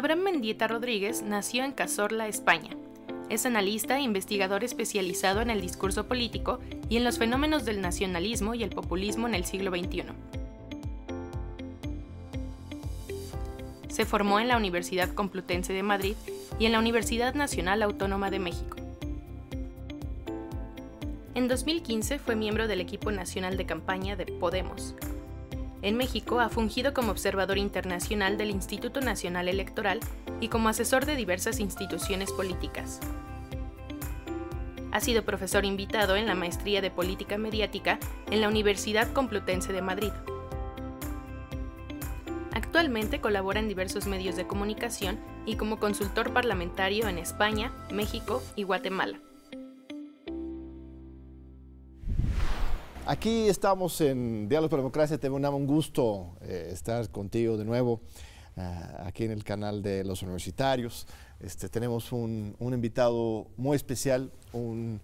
[0.00, 2.70] Abraham Mendieta Rodríguez nació en Cazorla, España.
[3.28, 6.58] Es analista e investigador especializado en el discurso político
[6.88, 10.04] y en los fenómenos del nacionalismo y el populismo en el siglo XXI.
[13.90, 16.14] Se formó en la Universidad Complutense de Madrid
[16.58, 18.78] y en la Universidad Nacional Autónoma de México.
[21.34, 24.94] En 2015 fue miembro del equipo nacional de campaña de Podemos,
[25.82, 30.00] en México ha fungido como observador internacional del Instituto Nacional Electoral
[30.40, 33.00] y como asesor de diversas instituciones políticas.
[34.92, 37.98] Ha sido profesor invitado en la Maestría de Política Mediática
[38.30, 40.12] en la Universidad Complutense de Madrid.
[42.52, 48.64] Actualmente colabora en diversos medios de comunicación y como consultor parlamentario en España, México y
[48.64, 49.18] Guatemala.
[53.06, 55.18] Aquí estamos en Diálogo por Democracia.
[55.18, 58.00] Te un gusto eh, estar contigo de nuevo
[58.56, 58.62] eh,
[59.04, 61.06] aquí en el canal de los universitarios.
[61.40, 65.00] Este, tenemos un, invitado muy especial, un,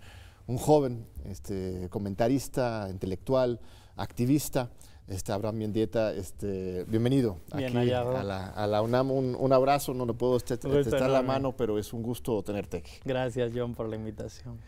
[0.58, 3.58] joven este, comentarista, intelectual,
[3.96, 4.70] activista.
[5.08, 9.10] Este, Abraham Mendieta, este, bienvenido aquí a la, UNAM.
[9.12, 12.92] Un, abrazo, no le puedo estar la mano, pero es un gusto tenerte aquí.
[13.04, 14.58] Gracias, John, por la invitación.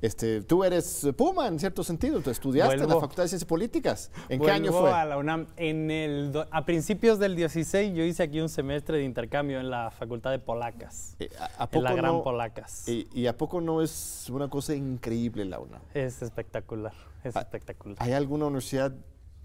[0.00, 4.10] Este, tú eres Puma en cierto sentido, tú estudiaste en la Facultad de Ciencias Políticas.
[4.28, 4.92] ¿En qué año fue?
[4.92, 5.46] A la UNAM.
[5.56, 9.90] En el a principios del 16 yo hice aquí un semestre de intercambio en la
[9.90, 11.16] Facultad de Polacas.
[11.18, 12.86] Eh, a, en la Gran Polacas.
[12.88, 15.80] Y, a poco no es una cosa increíble la UNAM?
[15.94, 16.92] Es espectacular,
[17.24, 17.96] es ah, espectacular.
[17.98, 18.94] ¿Hay alguna universidad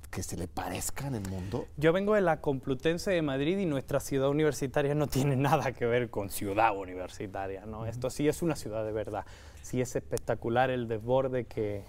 [0.09, 1.65] que se le parezca en el mundo?
[1.77, 5.85] Yo vengo de la Complutense de Madrid y nuestra ciudad universitaria no tiene nada que
[5.85, 7.85] ver con ciudad universitaria, ¿no?
[7.85, 9.25] Esto sí es una ciudad de verdad
[9.61, 11.83] sí es espectacular el desborde que,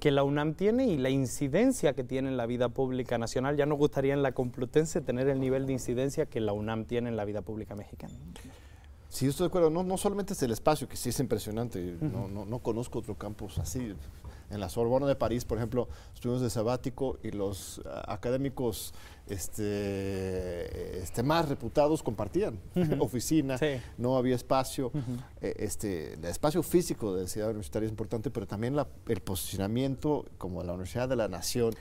[0.00, 3.56] que la UNAM tiene y la incidencia que tiene en la vida pública nacional.
[3.56, 7.08] Ya nos gustaría en la Complutense tener el nivel de incidencia que la UNAM tiene
[7.08, 8.14] en la vida pública mexicana.
[9.08, 9.70] Sí, estoy de acuerdo.
[9.70, 11.96] No, no solamente es el espacio, que sí es impresionante.
[12.00, 13.94] no, no, no, conozco otro campus así.
[14.50, 18.94] En la Sorbona de París, por ejemplo, estuvimos de sabático y los ah, académicos
[19.26, 22.58] este, este, más reputados compartían.
[22.98, 23.58] Oficina,
[23.96, 24.92] no había espacio.
[25.40, 28.76] Eh, este, el espacio físico de la ciudad universitaria es importante, pero también
[29.08, 31.74] el posicionamiento como la Universidad de la Nación,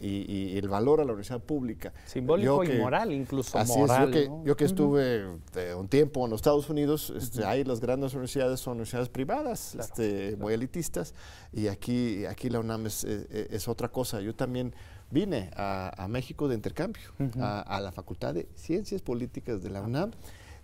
[0.00, 1.92] y, el valor a la universidad pública.
[2.06, 4.14] Simbólico y moral, incluso así moral.
[4.14, 5.26] Es, yo, que, estuve
[5.56, 9.74] eh, un tiempo en los Estados Unidos, este, ahí las grandes universidades son universidades privadas,
[9.74, 11.14] este, muy elitistas,
[11.52, 14.20] y aquí, aquí la UNAM es, eh, eh, es, otra cosa.
[14.20, 14.74] Yo también
[15.10, 17.02] vine a, México de intercambio,
[17.40, 20.12] a, a, la Facultad de Ciencias Políticas de la UNAM.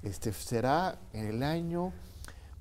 [0.03, 1.93] Este, será en el año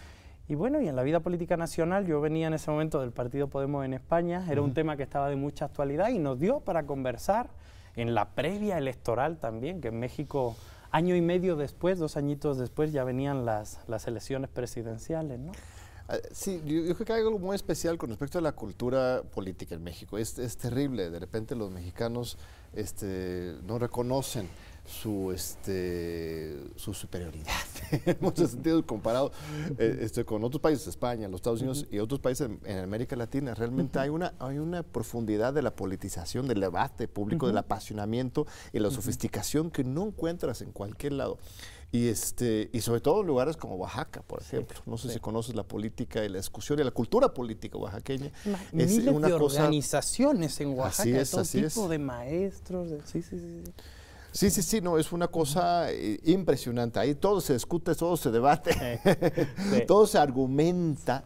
[0.46, 3.49] Y bueno, y en la vida política nacional, yo venía en ese momento del Partido
[3.49, 6.84] Podemos en España, era un tema que estaba de mucha actualidad y nos dio para
[6.84, 7.49] conversar
[7.96, 10.55] en la previa electoral también, que en México
[10.90, 15.52] año y medio después, dos añitos después, ya venían las, las elecciones presidenciales, ¿no?
[16.08, 19.75] Ah, sí, yo, creo que hay algo muy especial con respecto a la cultura política
[19.75, 20.16] en México.
[20.16, 22.38] Es, es terrible, de repente los mexicanos
[22.72, 24.49] este, no reconocen
[24.88, 27.52] su, este, su superioridad
[28.06, 29.32] en muchos sentidos comparado
[29.78, 33.54] eh, este, con otros países, España, los Estados Unidos y otros países en, América Latina.
[33.54, 38.78] Realmente hay, una, hay una profundidad de la politización, del debate público, del apasionamiento y
[38.78, 41.38] la sofisticación que no encuentras en cualquier lado.
[41.90, 44.76] Y, este, y sobre todo en lugares como Oaxaca, por ejemplo.
[44.85, 48.31] no sé si conoces la política y la discusión y la cultura política oaxaqueña.
[48.76, 52.90] es una de organizaciones en Oaxaca, así es, todo tipo de maestros.
[53.06, 53.73] sí, sí, sí.
[54.31, 57.00] Sí, sí, sí, no, es una cosa eh, impresionante.
[57.00, 59.00] Ahí todo se discute, todo se debate,
[59.88, 61.25] todo se argumenta.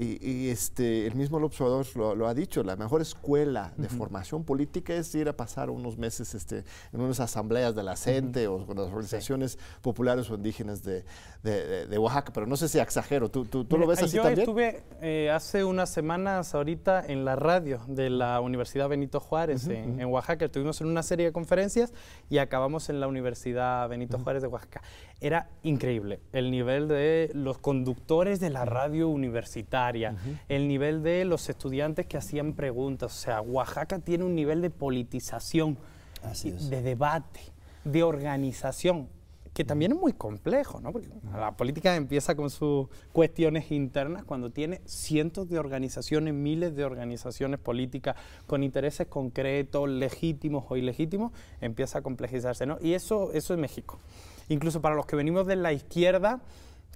[0.00, 4.94] Y, este, el mismo López Obrador lo, ha dicho, la mejor escuela de formación política
[4.94, 8.76] es ir a pasar unos meses este, en unas asambleas de la CENTE o con
[8.76, 11.04] las organizaciones populares o indígenas de,
[11.42, 14.46] de, Oaxaca, pero no sé si exagero, ¿tú, tú, lo ves así yo también?
[14.46, 19.66] Yo estuve eh, hace unas semanas ahorita en la radio de la Universidad Benito Juárez
[19.68, 21.92] en, en, Oaxaca, estuvimos en una serie de conferencias
[22.28, 24.82] y acabamos en la Universidad Benito Juárez de Oaxaca.
[25.20, 29.83] Era increíble el nivel de los conductores de la radio universitaria,
[30.48, 33.12] el nivel de los estudiantes que hacían preguntas.
[33.12, 35.76] O sea, Oaxaca tiene un nivel de politización,
[36.70, 37.40] de debate,
[37.84, 39.08] de organización
[39.54, 40.90] que también es muy complejo, ¿no?
[40.90, 46.84] Porque la política empieza con sus cuestiones internas cuando tiene cientos de organizaciones, miles de
[46.84, 48.16] organizaciones políticas
[48.48, 51.30] con intereses concretos, legítimos o ilegítimos,
[51.60, 52.78] empieza a complejizarse, ¿no?
[52.80, 54.00] Y eso, eso es México.
[54.48, 56.40] Incluso para los que venimos de la izquierda,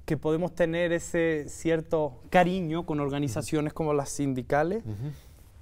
[0.09, 4.83] que podemos tener ese cierto cariño con organizaciones como las sindicales,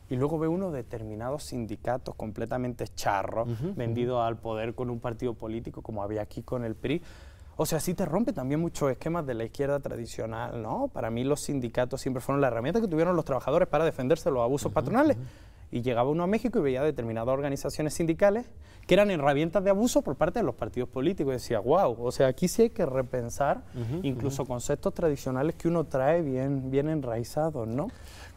[0.09, 5.83] y luego ve uno determinados sindicatos completamente charros, vendidos al poder con un partido político
[5.83, 7.03] como había aquí con el PRI.
[7.57, 10.87] O sea, sí te rompe también muchos esquemas de la izquierda tradicional, ¿no?
[10.93, 14.35] Para mí los sindicatos siempre fueron la herramienta que tuvieron los trabajadores para defenderse de
[14.35, 15.17] los abusos patronales.
[15.73, 18.47] Y llegaba uno a México y veía determinadas organizaciones sindicales
[18.87, 21.33] que eran herramientas de abuso por parte de los partidos políticos.
[21.33, 23.65] Y decía, wow, o sea, aquí sí hay que repensar
[24.03, 27.89] incluso conceptos tradicionales que uno trae bien, bien enraizados, ¿no?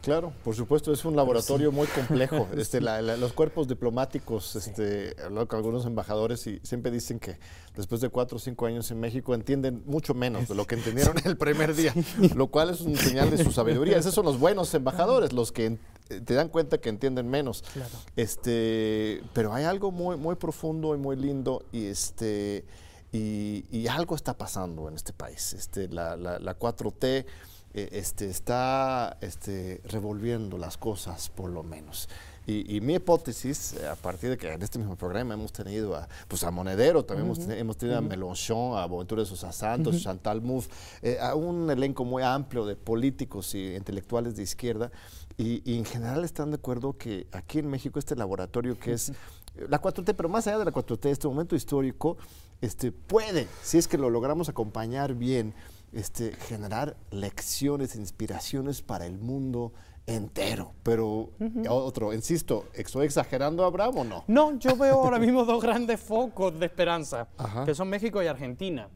[0.02, 2.48] Claro, por supuesto, es un laboratorio muy complejo.
[2.56, 7.38] Este, los cuerpos diplomáticos, este, hablo con algunos embajadores y siempre dicen que
[7.76, 11.16] después de cuatro o cinco años en México entienden mucho menos de lo que entendieron
[11.24, 11.94] el primer día,
[12.34, 13.98] lo cual es un señal de su sabiduría.
[13.98, 15.78] Esos son los buenos embajadores, los que
[16.24, 17.64] te dan cuenta que entienden menos.
[18.16, 22.64] Este, pero hay algo muy, muy profundo y muy lindo y este
[23.12, 25.52] y, algo está pasando en este país.
[25.52, 27.26] Este, la, la, la 4T
[27.72, 32.08] eh, este, está este, revolviendo las cosas, por lo menos.
[32.46, 36.08] Y, mi hipótesis, eh, a partir de que en este mismo programa hemos tenido a,
[36.26, 40.68] pues a Monedero, también hemos, tenido a Mélenchon, a Boaventura de Sosa Santos, Chantal Mouffe,
[41.02, 44.90] eh, a un elenco muy amplio de políticos y intelectuales de izquierda,
[45.36, 49.12] y, en general están de acuerdo que aquí en México este laboratorio que es
[49.68, 52.16] la 4T, pero más allá de la 4T, este momento histórico,
[52.60, 55.54] este, puede, si es que lo logramos acompañar bien,
[55.92, 59.72] este, generar lecciones, inspiraciones para el mundo
[60.14, 60.72] entero.
[60.82, 61.30] Pero
[61.68, 64.24] otro, insisto, ¿estoy exagerando, Abraham, o no?
[64.26, 67.28] No, yo veo ahora mismo dos grandes focos de esperanza,
[67.64, 68.88] que son México y Argentina.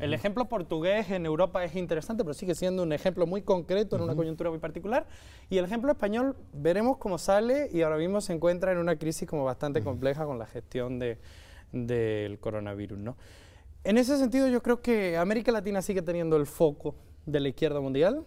[0.00, 4.02] El ejemplo portugués en Europa es interesante, pero sigue siendo un ejemplo muy concreto en
[4.02, 5.06] una coyuntura muy particular.
[5.50, 9.28] Y el ejemplo español, veremos cómo sale y ahora mismo se encuentra en una crisis
[9.28, 11.18] como bastante compleja con la gestión de,
[11.72, 13.16] del coronavirus, ¿no?
[13.84, 16.94] En ese sentido, yo creo que América Latina sigue teniendo el foco
[17.26, 18.24] de la izquierda mundial.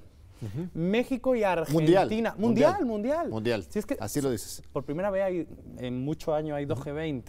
[0.74, 2.36] México y Argentina.
[2.38, 3.30] Mundial, mundial.
[3.30, 3.68] Mundial.
[4.00, 4.64] Así lo dices.
[4.72, 5.48] Por primera vez hay,
[5.78, 7.24] en muchos años hay 2G20.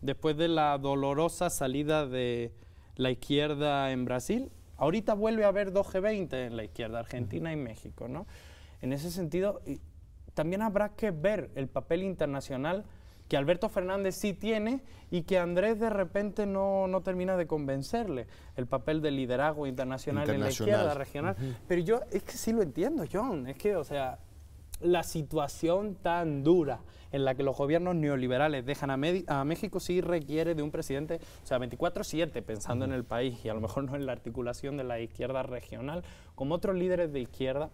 [0.00, 2.52] Después de la dolorosa salida de
[2.94, 8.08] la izquierda en Brasil, ahorita vuelve a haber 2G20 en la izquierda, Argentina y México.
[8.08, 8.26] ¿no?
[8.80, 9.60] En ese sentido,
[10.34, 12.84] también habrá que ver el papel internacional
[13.28, 18.26] que Alberto Fernández sí tiene y que Andrés de repente no, no termina de convencerle
[18.56, 21.36] el papel de liderazgo internacional, en la izquierda regional.
[21.66, 24.18] Pero yo es que sí lo entiendo, John, es que, o sea,
[24.80, 26.80] la situación tan dura
[27.12, 31.20] en la que los gobiernos neoliberales dejan a, a México sí requiere de un presidente,
[31.42, 34.76] o sea, 24/7 pensando en el país y a lo mejor no en la articulación
[34.76, 36.04] de la izquierda regional,
[36.34, 37.70] como otros líderes de izquierda,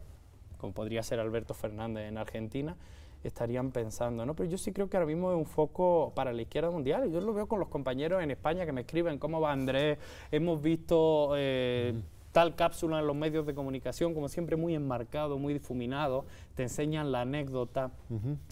[0.59, 2.77] como podría ser Alberto Fernández en Argentina,
[3.25, 4.35] estarían pensando, ¿no?
[4.35, 7.11] Pero yo sí creo que ahora mismo es un foco para la izquierda mundial.
[7.11, 9.99] Yo lo veo con los compañeros en España que me escriben cómo va Andrés,
[10.31, 11.95] hemos visto eh,
[12.33, 16.25] tal cápsula en los medios de comunicación, como siempre muy enmarcado, muy difuminado,
[16.55, 17.93] te enseñan la anécdota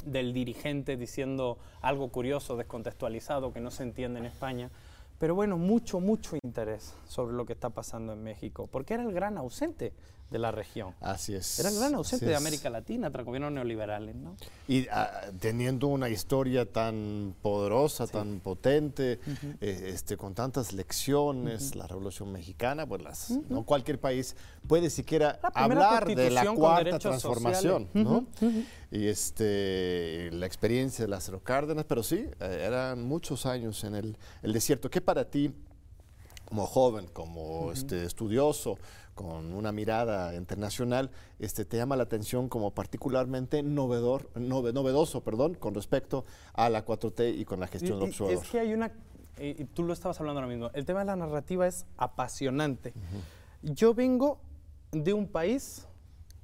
[0.04, 4.70] del dirigente diciendo algo curioso, descontextualizado, que no se entiende en España.
[5.18, 9.12] Pero bueno, mucho, mucho interés sobre lo que está pasando en México, porque era el
[9.12, 9.92] gran ausente
[10.30, 10.94] de la región.
[11.00, 11.58] Así es.
[11.58, 14.36] Era el gran ausente de América Latina tras gobiernos neoliberales, ¿no?
[14.68, 15.10] Y ah,
[15.40, 19.18] teniendo una historia tan poderosa, tan potente,
[19.60, 25.40] eh, este, con tantas lecciones, la Revolución Mexicana, pues las, no cualquier país puede siquiera
[25.54, 28.26] hablar de la cuarta transformación, ¿no?
[28.92, 34.16] Y este, la experiencia de las Cárdenas, pero sí, eh, eran muchos años en el,
[34.42, 34.90] el desierto.
[34.90, 35.52] ¿Qué para ti,
[36.44, 38.78] como joven, como este, estudioso,
[39.20, 45.74] con una mirada internacional, este, te llama la atención como particularmente novedor, novedoso perdón, con
[45.74, 46.24] respecto
[46.54, 48.42] a la 4T y con la gestión del observador.
[48.42, 48.92] Es que hay una,
[49.38, 52.94] y tú lo estabas hablando ahora mismo, el tema de la narrativa es apasionante.
[53.60, 54.40] Yo vengo
[54.90, 55.86] de un país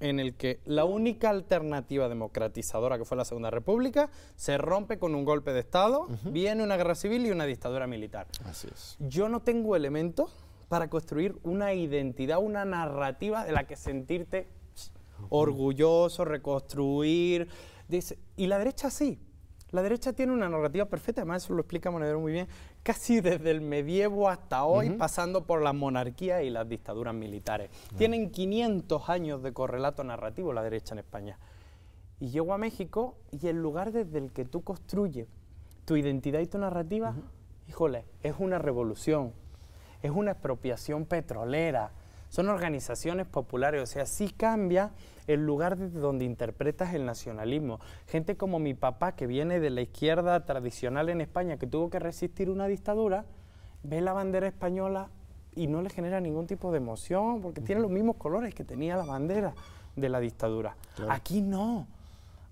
[0.00, 5.14] en el que la única alternativa democratizadora que fue la Segunda República se rompe con
[5.14, 8.26] un golpe de Estado, viene una guerra civil y una dictadura militar.
[8.44, 8.98] Así es.
[8.98, 14.48] Yo no tengo elementos para construir una identidad, una narrativa de la que sentirte
[15.28, 17.48] orgulloso, reconstruir.
[18.36, 19.18] y la derecha sí.
[19.72, 22.46] La derecha tiene una narrativa perfecta, además eso lo explica Monedero muy bien,
[22.84, 27.70] casi desde el medievo hasta hoy, pasando por la monarquía y las dictaduras militares.
[27.98, 31.38] Tienen 500 años de correlato narrativo la derecha en España.
[32.20, 35.26] Y llego a México y el lugar desde el que tú construyes
[35.84, 37.14] tu identidad y tu narrativa,
[37.68, 39.32] híjole, es una revolución,
[40.02, 41.90] es una expropiación petrolera,
[42.28, 44.90] son organizaciones populares, o sea, sí cambia
[45.26, 47.80] el lugar desde donde interpretas el nacionalismo.
[48.06, 51.98] Gente como mi papá, que viene de la izquierda tradicional en España, que tuvo que
[51.98, 53.24] resistir una dictadura,
[53.82, 55.08] ve la bandera española
[55.54, 58.96] y no le genera ningún tipo de emoción, porque tiene los mismos colores que tenía
[58.96, 59.54] la bandera
[59.96, 60.76] de la dictadura.
[61.08, 61.86] Aquí no.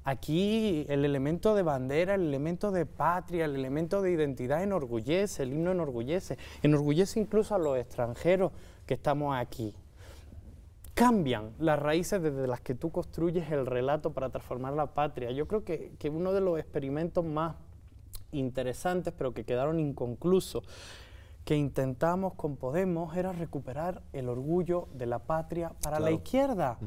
[0.07, 5.55] Aquí el elemento de bandera, el elemento de patria, el elemento de identidad enorgullece, el
[5.55, 8.53] himno enorgullece, enorgullece incluso a los extranjeros
[8.85, 9.75] que estamos aquí.
[10.93, 15.31] Cambian las raíces desde las que tú construyes el relato para transformar la patria.
[15.31, 17.57] Yo creo que, uno de los experimentos más
[18.31, 20.65] interesantes, pero que quedaron inconclusos,
[21.47, 26.79] que intentamos con Podemos era recuperar el orgullo de la patria para la izquierda.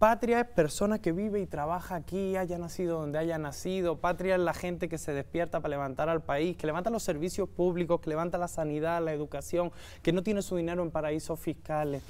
[0.00, 3.98] Patria es persona que vive y trabaja aquí, haya nacido donde haya nacido.
[3.98, 7.50] Patria es la gente que se despierta para levantar al país, que levanta los servicios
[7.50, 12.02] públicos, que levanta la sanidad, la educación, que no tiene su dinero en paraísos fiscales.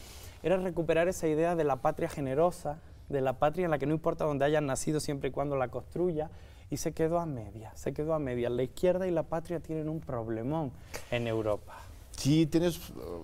[0.45, 2.79] Era recuperar esa idea de la patria generosa,
[3.09, 5.67] de la patria en la que no importa dónde hayan nacido siempre y cuando la
[5.67, 6.31] construya.
[6.71, 8.51] Y se quedó a media, se quedó a media.
[8.51, 10.71] La izquierda y la patria tienen un problemón
[11.11, 11.90] en Europa.
[12.21, 12.79] Sí, tienes,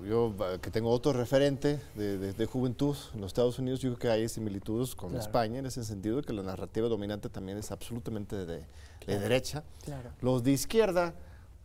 [0.08, 4.26] yo que tengo otro referente de, juventud en los Estados Unidos, yo creo que hay
[4.26, 8.64] similitudes con España en ese sentido, que la narrativa dominante también es absolutamente de,
[9.06, 9.64] derecha.
[10.22, 11.14] Los de izquierda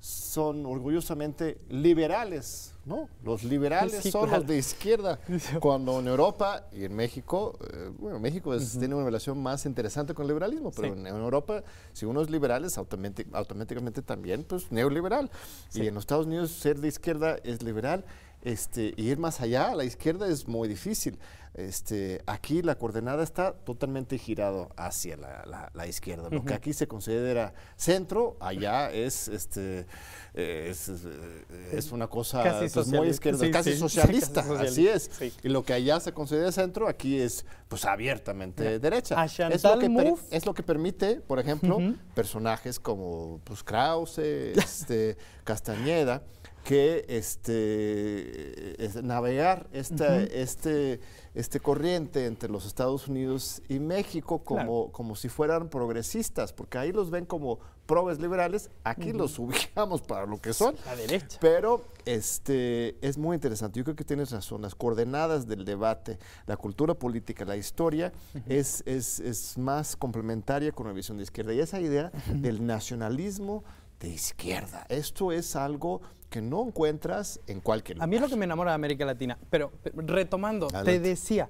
[0.01, 3.08] son orgullosamente liberales, ¿no?
[3.24, 5.20] Los liberales son los de izquierda,
[5.62, 10.24] cuando en Europa y en México, eh, bueno, México tiene una relación más interesante con
[10.24, 15.29] el liberalismo, pero en, Europa, si uno es liberal, es automáticamente también pues, neoliberal.
[15.75, 18.03] Y en los Estados Unidos ser de izquierda es liberal,
[18.43, 21.17] este, ir más allá a la izquierda es muy difícil.
[21.53, 26.29] Este, aquí la coordenada está totalmente girado hacia la, izquierda.
[26.29, 29.86] Lo que aquí se considera centro, allá es, este,
[30.33, 35.12] es, una cosa pues, muy izquierda, casi, socialista, así es.
[35.43, 39.25] Y lo que allá se considera centro, aquí es pues abiertamente derecha.
[39.25, 41.79] Es lo, que es lo que permite, por ejemplo,
[42.15, 44.19] personajes como pues, Krause,
[44.55, 46.24] este, Castañeda,
[46.63, 51.00] que este, navegar esta, este,
[51.34, 56.91] este corriente entre los Estados Unidos y México como, como si fueran progresistas, porque ahí
[56.91, 60.75] los ven como progres liberales, aquí los ubicamos para lo que son.
[60.86, 61.38] La derecha.
[61.41, 66.58] Pero este, es muy interesante, yo creo que tienes razón, las coordenadas del debate, la
[66.58, 68.13] cultura política, la historia,
[68.48, 71.53] es, es, es, más complementaria con la visión de izquierda.
[71.53, 73.63] Y esa idea del nacionalismo
[74.00, 78.05] de izquierda, esto es algo que no encuentras en cualquier lugar.
[78.05, 79.38] A mí es lo que me enamora de América Latina.
[79.50, 81.50] Pero retomando, te decía,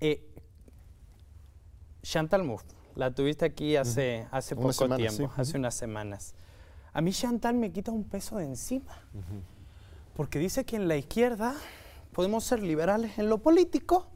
[0.00, 0.22] eh,
[2.02, 6.34] Chantal Mouffe, la tuviste aquí hace, hace poco tiempo, hace unas semanas.
[6.92, 9.00] A mí Chantal me quita un peso de encima.
[10.14, 11.54] Porque dice que en la izquierda
[12.12, 14.08] podemos ser liberales en lo político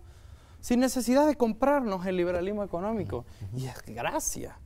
[0.60, 3.24] sin necesidad de comprarnos el liberalismo económico.
[3.56, 4.58] Y es gracia.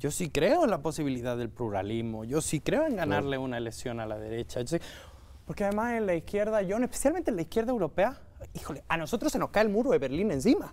[0.00, 4.00] Yo sí creo en la posibilidad del pluralismo, yo sí creo en ganarle una elección
[4.00, 4.60] a la derecha.
[5.44, 8.18] porque además en la izquierda, yo, especialmente en la izquierda europea,
[8.54, 10.72] híjole, a nosotros se nos cae el muro de Berlín encima.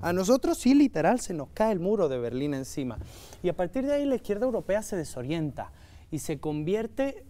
[0.00, 2.98] A nosotros sí, literal, se nos cae el muro de Berlín encima.
[3.42, 5.72] Y a partir de ahí la izquierda europea se desorienta
[6.12, 7.24] y se convierte,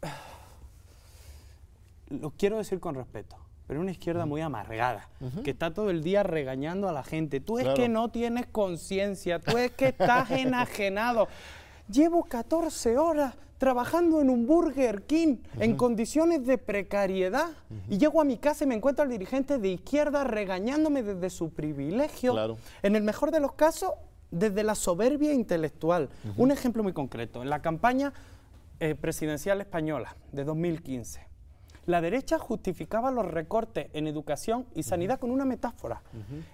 [2.08, 3.36] lo quiero decir con respeto,
[3.68, 5.10] pero una izquierda muy amargada,
[5.44, 7.38] que está todo el día regañando a la gente.
[7.38, 11.28] Tú es que no tienes conciencia, tú es que estás enajenado.
[11.92, 17.50] Llevo 14 horas trabajando en un Burger King en condiciones de precariedad
[17.90, 21.50] y llego a mi casa y me encuentro al dirigente de izquierda regañándome desde su
[21.50, 22.56] privilegio.
[22.82, 23.90] En el mejor de los casos,
[24.30, 26.08] desde la soberbia intelectual.
[26.38, 28.14] Un ejemplo muy concreto, en la campaña
[28.80, 31.27] eh, presidencial española de 2015
[31.88, 36.02] la derecha justificaba los recortes en educación y sanidad con una metáfora.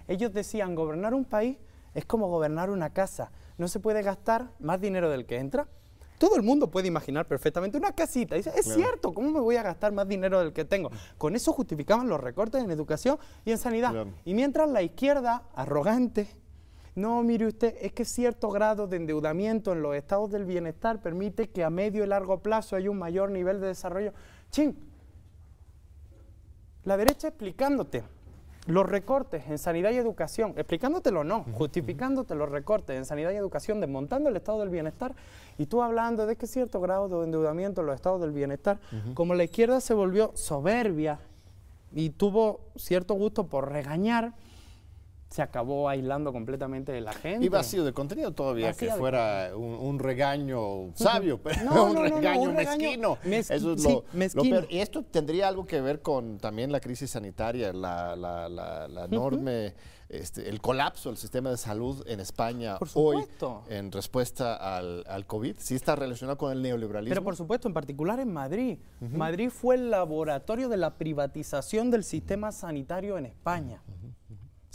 [0.07, 1.57] Ellos decían, gobernar un país
[1.93, 3.31] es como gobernar una casa.
[3.57, 5.67] No se puede gastar más dinero del que entra,
[6.17, 8.35] Todo el mundo puede imaginar perfectamente una casita.
[8.35, 10.89] Dice, es cierto, ¿cómo me voy a gastar más dinero del que tengo?
[11.17, 14.07] Con eso justificaban los recortes en educación y en sanidad.
[14.23, 16.29] Y mientras la izquierda, arrogante,
[16.95, 21.49] no, mire usted, es que cierto grado de endeudamiento en los estados del bienestar permite
[21.49, 24.13] que a medio y largo plazo haya un mayor nivel de desarrollo.
[24.49, 24.77] Chin,
[26.85, 28.03] la derecha explicándote
[28.67, 33.79] los recortes en sanidad y educación, explicándotelo no, justificándote los recortes en sanidad y educación,
[33.79, 35.13] desmontando el estado del bienestar,
[35.57, 38.79] y tú hablando de que cierto grado de endeudamiento en los estados del bienestar,
[39.13, 41.19] como la izquierda se volvió soberbia
[41.93, 44.33] y tuvo cierto gusto por regañar,
[45.29, 47.45] se acabó aislando completamente de la gente.
[47.45, 53.17] Y vacío de contenido todavía, que fuera un, regaño sabio, pero no, un, regaño mezquino.
[53.23, 54.61] Eso es lo, mezquino.
[54.69, 59.73] y esto tendría algo que ver con también la crisis sanitaria, la, la, la, enorme...
[60.07, 63.25] Este, el colapso del sistema de salud en España hoy
[63.69, 67.11] en respuesta al, al, COVID, sí está relacionado con el neoliberalismo.
[67.11, 68.77] Pero por supuesto, en particular en Madrid.
[68.99, 73.81] Madrid fue el laboratorio de la privatización del sistema sanitario en España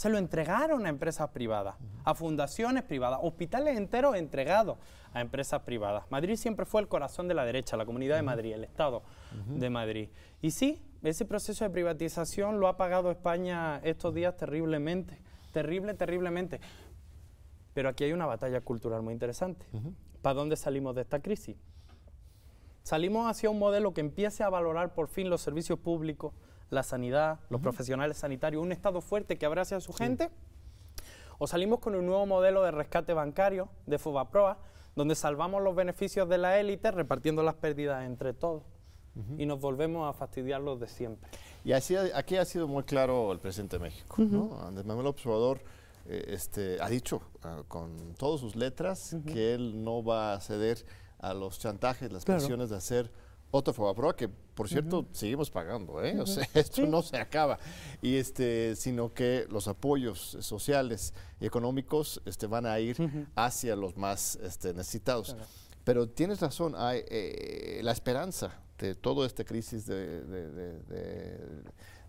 [0.00, 4.78] se lo entregaron a empresas privadas, a fundaciones privadas, hospitales enteros entregados
[5.12, 6.04] a empresas privadas.
[6.08, 9.02] Madrid siempre fue el corazón de la derecha, la Comunidad de Madrid, el Estado
[9.46, 10.08] de Madrid.
[10.40, 15.20] Y sí, ese proceso de privatización lo ha pagado España estos días terriblemente,
[15.52, 16.62] terrible, terriblemente.
[17.74, 19.66] Pero aquí hay una batalla cultural muy interesante.
[20.22, 21.58] ¿Para dónde salimos de esta crisis?
[22.84, 26.32] Salimos hacia un modelo que empiece a valorar por fin los servicios públicos,
[26.70, 30.30] la sanidad, los profesionales sanitarios, un Estado fuerte que abrace a su gente,
[31.38, 34.58] o salimos con un nuevo modelo de rescate bancario de Fobaproa,
[34.94, 38.62] donde salvamos los beneficios de la élite repartiendo las pérdidas entre todos.
[39.36, 41.28] Y nos volvemos a fastidiar los de siempre.
[41.64, 44.16] Y así, aquí ha sido muy claro el presidente de México.
[44.62, 45.60] Andrés Manuel Observador
[46.06, 50.84] eh, este, ha dicho ah, con todas sus letras que él no va a ceder
[51.18, 53.12] a los chantajes, las presiones de hacer
[53.50, 56.18] otro Fobaproa que, por cierto, seguimos pagando, ¿eh?
[56.20, 57.58] O sea, esto no se acaba.
[58.00, 62.96] Y este, sino que los apoyos sociales y económicos este, van a ir
[63.34, 65.36] hacia los más este, necesitados.
[65.84, 70.22] Pero tienes razón, hay eh, la esperanza de toda esta crisis de,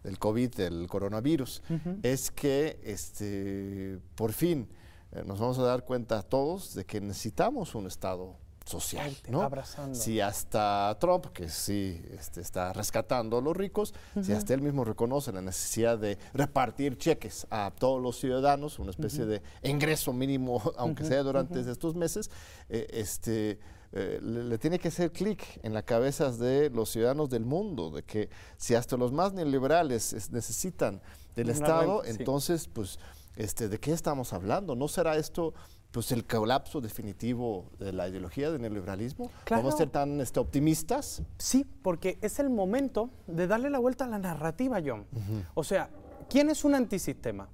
[0.04, 1.62] del COVID, del coronavirus,
[2.04, 4.69] es que este, por fin
[5.12, 8.38] eh, nos vamos a dar cuenta todos de que necesitamos un Estado
[8.71, 9.49] social, ¿no?
[9.91, 14.86] Si hasta Trump, que sí este, está rescatando a los ricos, si hasta él mismo
[14.86, 20.62] reconoce la necesidad de repartir cheques a todos los ciudadanos, una especie de ingreso mínimo,
[20.77, 22.31] aunque sea durante estos meses,
[22.69, 23.60] eh, este,
[23.93, 28.03] eh, le, tiene que hacer clic en la cabeza de los ciudadanos del mundo, de
[28.03, 31.01] que si hasta los más neoliberales necesitan
[31.36, 32.99] del Estado, entonces, pues,
[33.36, 34.75] este, ¿de qué estamos hablando?
[34.75, 35.53] ¿No será esto
[35.91, 39.30] pues el colapso definitivo de la ideología del neoliberalismo?
[39.49, 41.21] ¿Vamos a ser tan este, optimistas?
[41.38, 45.06] Sí, porque es el momento de darle la vuelta a la narrativa, John.
[45.54, 45.89] O sea,
[46.30, 47.49] ¿quién es un antisistema?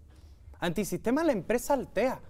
[0.59, 2.21] Antisistema la empresa Altea,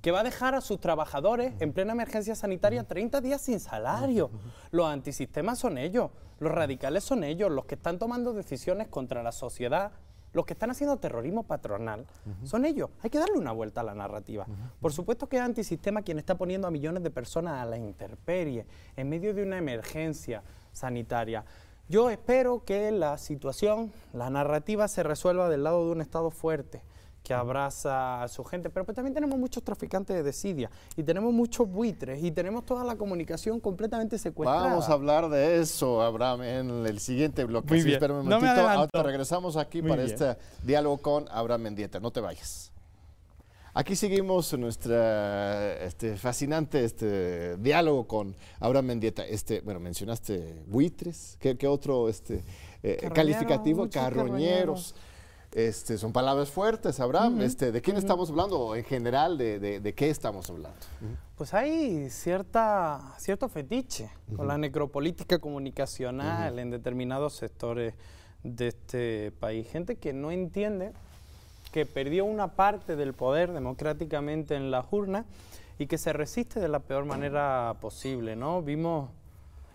[0.00, 4.30] que va a dejar a sus trabajadores en plena emergencia sanitaria 30 días sin salario.
[4.70, 9.32] Los antisistemas son ellos, los radicales son ellos, los que están tomando decisiones contra la
[9.32, 9.92] sociedad,
[10.36, 12.04] los que están haciendo terrorismo patronal
[12.44, 12.90] son ellos.
[13.02, 14.46] Hay que darle una vuelta a la narrativa.
[14.82, 18.66] Por supuesto que es antisistema quien está poniendo a millones de personas a la intemperie
[18.96, 21.46] en medio de una emergencia sanitaria.
[21.88, 26.82] Yo espero que la situación, la narrativa se resuelva del lado de un Estado fuerte,
[27.26, 31.32] que abraza a su gente, pero pues también tenemos muchos traficantes de desidia y tenemos
[31.32, 34.68] muchos buitres y tenemos toda la comunicación completamente secuestrada.
[34.68, 37.74] Vamos a hablar de eso, Abraham, en el siguiente bloque.
[37.74, 38.10] Muy bien.
[38.12, 39.02] un momentito.
[39.02, 41.98] regresamos aquí para este diálogo con Abraham Mendieta.
[41.98, 42.70] No te vayas.
[43.74, 49.26] Aquí seguimos nuestra este, fascinante este, diálogo con Abraham Mendieta.
[49.26, 52.44] Este, bueno, mencionaste buitres, ¿qué, otro este,
[52.84, 53.90] eh, calificativo?
[53.90, 54.94] Carroñeros.
[55.56, 57.40] Este, son palabras fuertes, Abraham.
[57.40, 58.76] este, ¿De quién estamos hablando?
[58.76, 60.76] En general, ¿de, qué estamos hablando?
[61.34, 67.94] Pues hay cierta, cierto fetiche con la necropolítica comunicacional en determinados sectores
[68.42, 69.66] de este país.
[69.70, 70.92] Gente que no entiende
[71.72, 75.24] que perdió una parte del poder democráticamente en la urnas
[75.78, 78.36] y que se resiste de la peor manera posible.
[78.36, 78.60] ¿no?
[78.60, 79.08] Vimos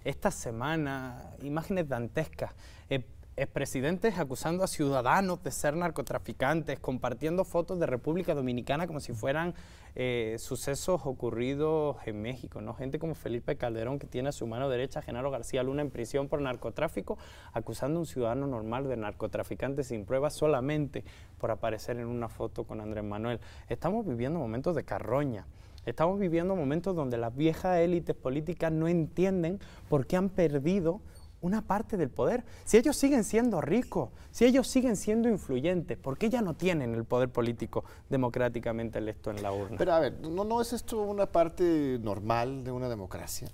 [0.04, 2.52] esta semana imágenes dantescas.
[2.88, 3.04] Eh,
[3.42, 9.56] expresidentes acusando a ciudadanos de ser narcotraficantes, compartiendo fotos de República Dominicana como si fueran
[9.96, 12.76] eh, sucesos ocurridos en México, ¿no?
[12.76, 16.28] Gente como Felipe Calderón, que tiene a su mano derecha Genaro García Luna en prisión
[16.28, 17.18] por narcotráfico,
[17.52, 21.04] acusando a un ciudadano normal de narcotraficante sin pruebas solamente
[21.40, 23.40] por aparecer en una foto con Andrés Manuel.
[23.70, 25.48] Estamos viviendo momentos de carroña
[25.84, 31.02] Estamos viviendo momentos donde las viejas élites políticas no entienden por qué han perdido
[31.42, 32.44] una parte del poder.
[32.64, 36.94] Si ellos siguen siendo ricos, si ellos siguen siendo influyentes, ¿por qué ya no tienen
[36.94, 39.78] el poder político democráticamente electo en la urna?
[39.78, 43.50] Pero a ver, ¿no, no es esto una parte normal de una democracia?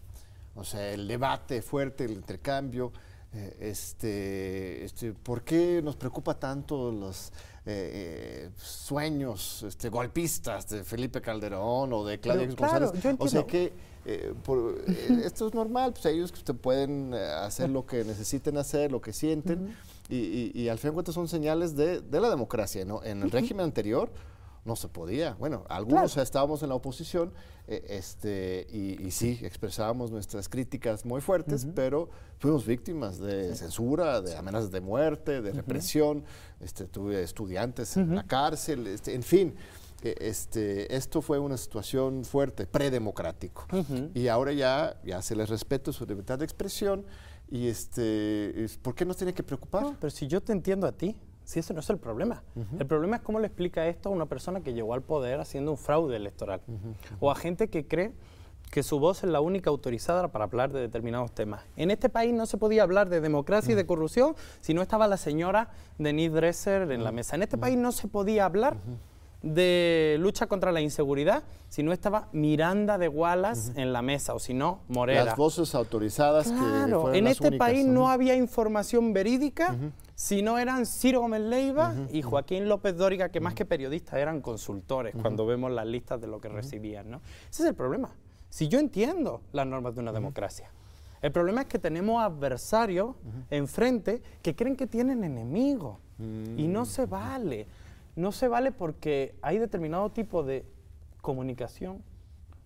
[0.56, 2.92] O sea, el debate fuerte, el intercambio,
[3.34, 7.32] eh, este, este, ¿por qué nos preocupa tanto los
[7.66, 12.92] eh, eh, sueños este, golpistas de Felipe Calderón o de Claudia González?
[13.20, 13.74] o sea que
[14.08, 19.76] esto es normal, pues ellos pueden hacer lo que necesiten hacer, lo que sienten,
[20.10, 23.04] y, al fin y al cuentas son señales de, la democracia, ¿no?
[23.04, 24.10] En el régimen anterior
[24.68, 25.34] no se podía.
[25.36, 27.34] Bueno, algunos estábamos en la oposición
[27.68, 34.36] eh, este, y, sí, expresábamos nuestras críticas muy fuertes, pero fuimos víctimas de censura, de
[34.36, 36.24] amenazas de muerte, de represión.
[36.60, 39.56] Este, tuve estudiantes en la cárcel, este, en fin.
[40.08, 43.66] Eh, este, esto fue una situación fuerte, predemocrático.
[44.14, 47.06] Y ahora ya, ya se les respeto su libertad de expresión.
[47.50, 49.96] Y este, ¿por qué nos tiene que preocupar?
[50.00, 52.44] pero si yo te entiendo a ti, si eso no es el problema.
[52.78, 55.72] El problema es cómo le explica esto a una persona que llegó al poder haciendo
[55.72, 56.62] un fraude electoral.
[57.20, 58.14] O a gente que cree
[58.70, 61.64] que su voz es la única autorizada para hablar de determinados temas.
[61.78, 65.08] En este país no se podía hablar de democracia y de corrupción si no estaba
[65.08, 67.36] la señora Denise Dresser en la mesa.
[67.38, 68.78] En este país no se podía hablar
[69.42, 74.40] de lucha contra la inseguridad si no estaba Miranda de Wallace en la mesa o
[74.40, 75.26] si no Morera.
[75.26, 79.76] Las voces autorizadas claro, que en este país no había información verídica
[80.16, 84.42] si no eran Ciro Gómez Leiva y Joaquín López Dóriga que más que periodistas eran
[84.42, 87.22] consultores cuando vemos las listas de lo que recibían, ¿no?
[87.50, 88.10] Ese es el problema.
[88.50, 90.72] Si yo entiendo las normas de una democracia,
[91.22, 93.16] el problema es que tenemos adversarios
[93.50, 97.68] enfrente que creen que tienen enemigos y no se vale
[98.18, 100.66] no se vale porque hay determinado tipo de
[101.22, 102.04] comunicación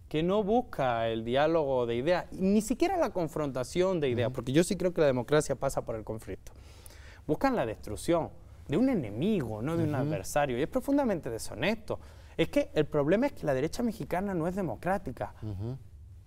[0.08, 4.64] que no busca el diálogo de ideas, ni siquiera la confrontación de ideas, porque yo
[4.64, 6.54] sí creo que la democracia pasa por el conflicto.
[7.28, 8.30] Buscan la destrucción
[8.68, 12.00] de un enemigo, no de un adversario, y es profundamente deshonesto.
[12.38, 15.34] Es que el problema es que la derecha mexicana no es democrática,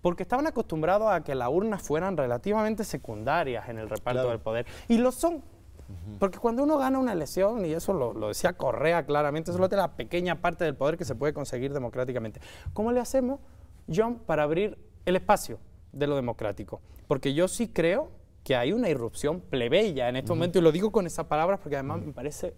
[0.02, 4.66] porque estaban acostumbrados a que las urnas fueran relativamente secundarias en el reparto del poder,
[4.88, 5.42] y lo son
[6.18, 9.96] porque cuando uno gana una elección, y eso lo, decía Correa claramente, eso es la
[9.96, 12.40] pequeña parte del poder que se puede conseguir democráticamente.
[12.72, 13.40] ¿Cómo le hacemos,
[13.94, 15.58] John, para abrir el espacio
[15.92, 16.80] de lo democrático?
[17.06, 18.10] Porque yo sí creo
[18.42, 21.76] que hay una irrupción plebeya en este momento, y lo digo con esas palabras porque
[21.76, 22.54] además me parece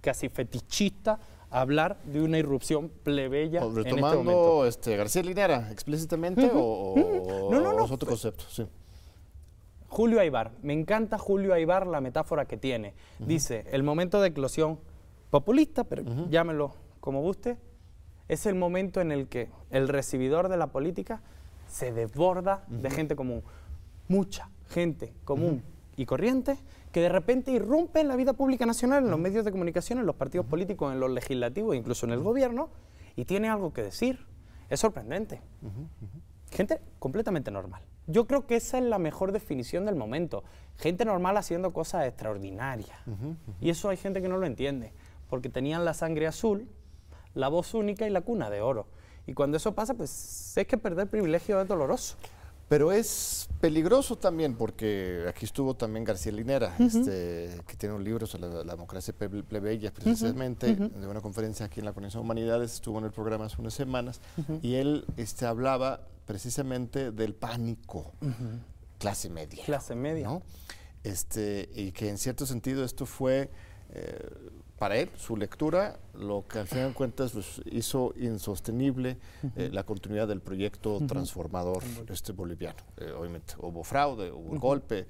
[0.00, 1.18] casi fetichista
[1.50, 4.66] hablar de una irrupción plebeya en este momento.
[4.66, 6.94] Este, García Linera explícitamente o,
[7.50, 7.84] no, no, no.
[7.84, 8.66] es otro concepto, sí.
[9.90, 12.94] Julio Aibar, me encanta Julio Aibar la metáfora que tiene.
[13.18, 14.78] Dice, el momento de eclosión
[15.30, 17.58] populista, pero llámelo como guste,
[18.28, 21.22] es el momento en el que el recibidor de la política
[21.66, 23.42] se desborda de gente común.
[24.06, 25.64] Mucha gente común
[25.96, 26.56] y corriente
[26.92, 30.06] que de repente irrumpe en la vida pública nacional, en los medios de comunicación, en
[30.06, 32.70] los partidos políticos, en los legislativos, incluso en el gobierno,
[33.16, 34.24] y tiene algo que decir.
[34.68, 35.40] Es sorprendente.
[36.52, 37.82] Gente completamente normal.
[38.10, 40.44] Yo creo que esa es la mejor definición del momento.
[40.76, 42.98] Gente normal haciendo cosas extraordinarias.
[43.60, 44.92] Y eso hay gente que no lo entiende,
[45.28, 46.68] porque tenían la sangre azul,
[47.34, 48.86] la voz única y la cuna de oro.
[49.26, 52.16] Y cuando eso pasa, pues es que perder privilegio es doloroso.
[52.70, 58.26] Pero es peligroso también, porque aquí estuvo también García Linera, este, que tiene un libro
[58.26, 63.06] sobre la, democracia plebeya, precisamente, de una conferencia aquí en la Conexión Humanidades, estuvo en
[63.06, 64.20] el programa hace unas semanas,
[64.62, 68.12] y él este, hablaba precisamente del pánico
[68.98, 69.64] clase media.
[69.64, 70.28] Clase media.
[70.28, 70.42] ¿no?
[71.02, 73.50] Este, y que en cierto sentido esto fue,
[73.88, 74.30] eh,
[74.78, 79.18] para él, su lectura, lo que al final de cuentas pues, hizo insostenible
[79.56, 82.78] eh, la continuidad del proyecto transformador este boliviano.
[82.98, 85.08] Eh, obviamente hubo fraude, hubo golpe,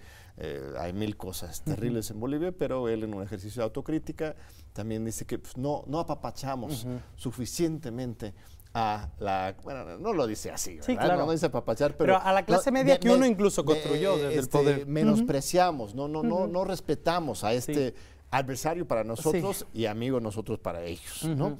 [0.78, 4.36] hay mil cosas terribles en Bolivia, pero él en un ejercicio de autocrítica
[4.72, 8.32] también dice que pues, no, no apapachamos suficientemente
[8.72, 12.98] a la, bueno, no lo dice así, no dice papachar, pero, a la clase media
[13.00, 14.86] que uno incluso construyó desde el este, poder.
[14.86, 17.94] Menospreciamos, no, no, no, no respetamos a este
[18.30, 21.58] adversario para nosotros y amigo nosotros para ellos, ¿no?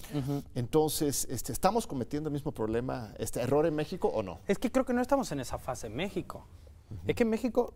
[0.55, 4.39] Entonces, este, ¿estamos cometiendo el mismo problema, este error en México o no?
[4.47, 6.47] Es que creo que no estamos en esa fase en México.
[7.07, 7.75] Es que en México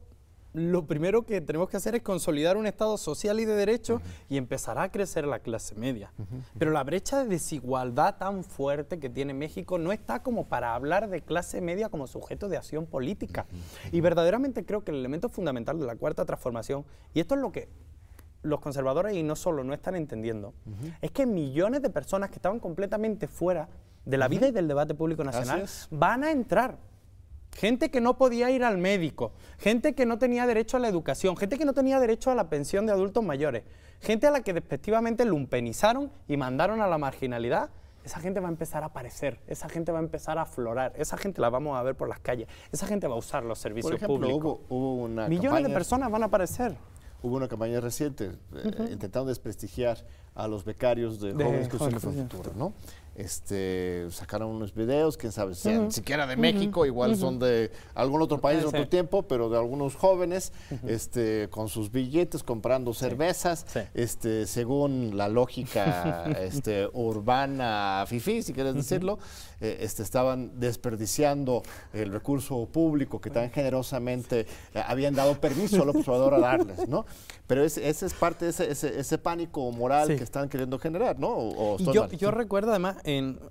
[0.55, 4.37] lo primero que tenemos que hacer es consolidar un Estado social y de derecho y
[4.37, 6.13] empezará a crecer la clase media.
[6.59, 11.09] Pero la brecha de desigualdad tan fuerte que tiene México no está como para hablar
[11.11, 13.47] de clase media como sujeto de acción política.
[13.91, 17.51] Y verdaderamente creo que el elemento fundamental de la cuarta transformación, y esto es lo
[17.51, 17.69] que
[18.43, 20.55] los conservadores y no solo no están entendiendo,
[21.03, 23.69] es que millones de personas que estaban completamente fuera
[24.05, 26.79] de la vida y del debate público nacional, van a entrar.
[27.57, 31.37] Gente que no podía ir al médico, gente que no tenía derecho a la educación,
[31.37, 33.63] gente que no tenía derecho a la pensión de adultos mayores,
[34.01, 37.71] gente a la que despectivamente lumpenizaron y mandaron a la marginalidad,
[38.05, 41.17] esa gente va a empezar a aparecer, esa gente va a empezar a aflorar, esa
[41.17, 43.93] gente la vamos a ver por las calles, esa gente va a usar los servicios
[43.93, 44.61] por ejemplo, públicos.
[44.69, 46.77] Hubo, una Millones de personas van a aparecer.
[47.23, 49.97] Hubo una campaña reciente eh, intentando desprestigiar
[50.35, 52.75] a los becarios de, Jóvenes Jóvenes Futuro, ¿no?
[53.15, 58.41] Este, sacaron unos videos, quién sabe, sean siquiera de México, igual son de algún otro
[58.41, 60.53] país en otro tiempo, pero de algunos jóvenes,
[60.87, 68.75] este, con sus billetes comprando cervezas, este, según la lógica este, urbana fifi, si quieres
[68.75, 69.19] decirlo,
[69.61, 75.91] eh, este, estaban desperdiciando el recurso público que tan generosamente eh, habían dado permiso al
[75.91, 77.07] observador a darles, ¿no?
[77.47, 81.77] Pero ese, es parte de ese, ese, pánico moral que están queriendo generar, ¿no?
[81.79, 82.97] yo, yo recuerdo además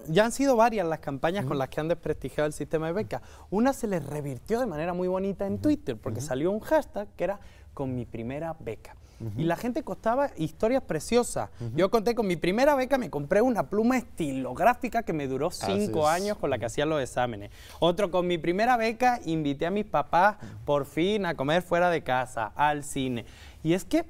[0.07, 3.21] ya han sido varias las campañas con las que han desprestigiado el sistema de becas.
[3.49, 7.23] Una se les revirtió de manera muy bonita en Twitter, porque salió un hashtag que
[7.23, 7.39] era
[7.73, 8.95] con mi primera beca.
[9.37, 11.49] Y la gente costaba historias preciosas.
[11.75, 16.07] Yo conté con mi primera beca, me compré una pluma estilográfica que me duró cinco
[16.09, 17.51] años con la que hacía los exámenes.
[17.79, 22.03] Otro, con mi primera beca, invité a mis papás por fin a comer fuera de
[22.03, 23.25] casa, al cine.
[23.63, 24.03] Y es que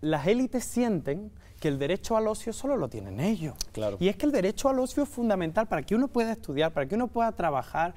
[0.00, 1.30] las élites sienten
[1.64, 3.54] que el derecho al ocio solo lo tienen ellos.
[3.72, 3.96] Claro.
[3.98, 6.84] Y es que el derecho al ocio es fundamental para que uno pueda estudiar, para
[6.84, 7.94] que uno pueda trabajar.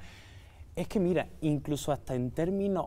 [0.74, 2.86] Es que mira, incluso hasta en términos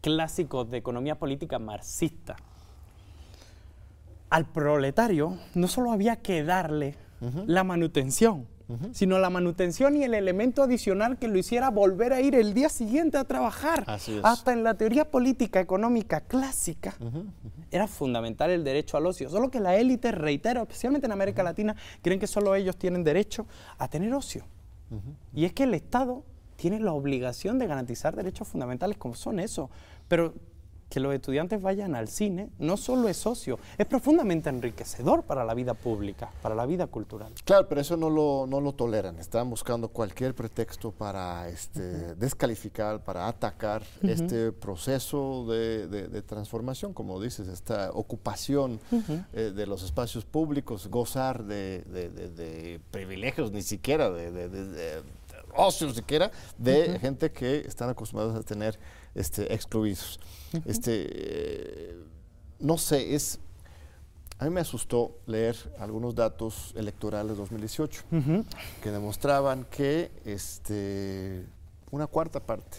[0.00, 2.36] clásicos de economía política marxista,
[4.28, 6.94] al proletario no solo había que darle
[7.46, 8.46] la manutención,
[8.92, 12.68] sino la manutención y el elemento adicional que lo hiciera volver a ir el día
[12.68, 13.84] siguiente a trabajar.
[14.22, 16.94] Hasta en la teoría política económica clásica
[17.70, 19.28] era fundamental el derecho al ocio.
[19.28, 23.46] Solo que la élite, reitero, especialmente en América Latina, creen que solo ellos tienen derecho
[23.78, 24.44] a tener ocio.
[25.34, 26.24] Y es que el Estado
[26.56, 29.70] tiene la obligación de garantizar derechos fundamentales como son eso.
[30.08, 30.34] Pero
[30.90, 35.54] que los estudiantes vayan al cine no solo es socio, es profundamente enriquecedor para la
[35.54, 37.32] vida pública, para la vida cultural.
[37.44, 39.18] Claro, pero eso no lo, no lo toleran.
[39.18, 47.48] Están buscando cualquier pretexto para este, descalificar, para atacar este proceso de, transformación, como dices,
[47.48, 48.80] esta ocupación
[49.32, 55.02] eh, de los espacios públicos, gozar de, privilegios, ni siquiera de,
[55.54, 58.78] ocio siquiera, de gente que están acostumbrados a tener
[59.14, 60.20] este, excluidos.
[60.64, 61.96] este,
[62.58, 63.38] no sé, es...
[64.38, 68.04] A mí me asustó leer algunos datos electorales de 2018
[68.82, 71.44] que demostraban que este,
[71.90, 72.78] una cuarta parte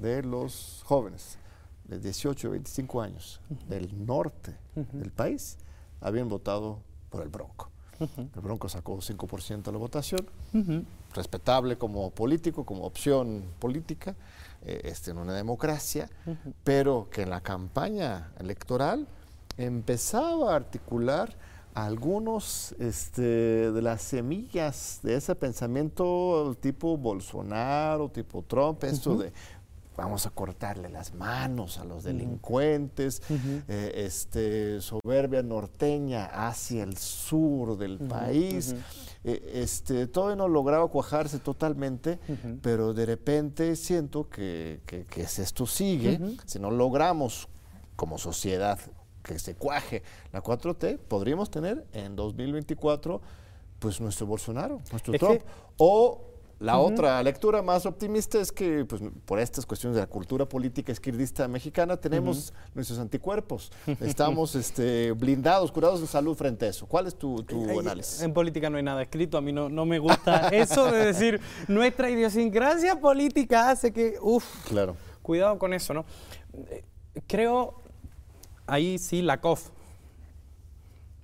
[0.00, 1.36] de los jóvenes
[1.84, 5.58] de 18 a 25 años del norte del país
[6.00, 6.78] habían votado
[7.10, 7.70] por el Bronco.
[8.00, 10.26] El Bronco sacó 5% de la votación,
[11.14, 14.16] respetable como político, como opción política,
[14.64, 16.08] eh, este, en una democracia,
[16.64, 19.06] pero que en la campaña electoral
[19.56, 21.36] empezaba a articular
[21.74, 23.22] algunos este,
[23.72, 29.32] de las semillas de ese pensamiento tipo Bolsonaro, tipo Trump, esto de
[29.96, 33.22] vamos a cortarle las manos a los delincuentes,
[33.68, 38.74] eh, este, soberbia norteña hacia el sur del país.
[39.24, 42.18] Eh, este, todavía no lograba cuajarse totalmente,
[42.62, 47.48] pero de repente siento que, que, esto sigue, si no logramos
[47.96, 48.78] como sociedad
[49.22, 50.02] que se cuaje
[50.32, 53.20] la 4T, podríamos tener en 2024
[53.78, 55.42] pues nuestro Bolsonaro, nuestro Trump,
[55.76, 56.31] o
[56.62, 60.92] la otra lectura más optimista es que, pues, por estas cuestiones de la cultura política
[60.92, 63.72] izquierdista mexicana, tenemos nuestros anticuerpos.
[64.00, 66.86] Estamos este, blindados, curados en salud frente a eso.
[66.86, 67.44] ¿Cuál es tu,
[67.80, 68.22] análisis?
[68.22, 69.36] En política no hay nada escrito.
[69.36, 74.44] A mí no, no me gusta eso de decir nuestra idiosincrasia política hace que, uff,
[74.68, 74.94] claro.
[75.20, 76.04] cuidado con eso, ¿no?
[77.26, 77.82] Creo,
[78.68, 79.70] ahí sí, la COF.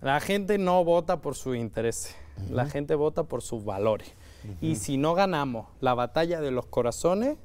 [0.01, 2.17] La gente no vota por su interés,
[2.51, 4.13] la gente vota por sus valores.
[4.61, 7.37] Y si no ganamos la batalla de los corazones,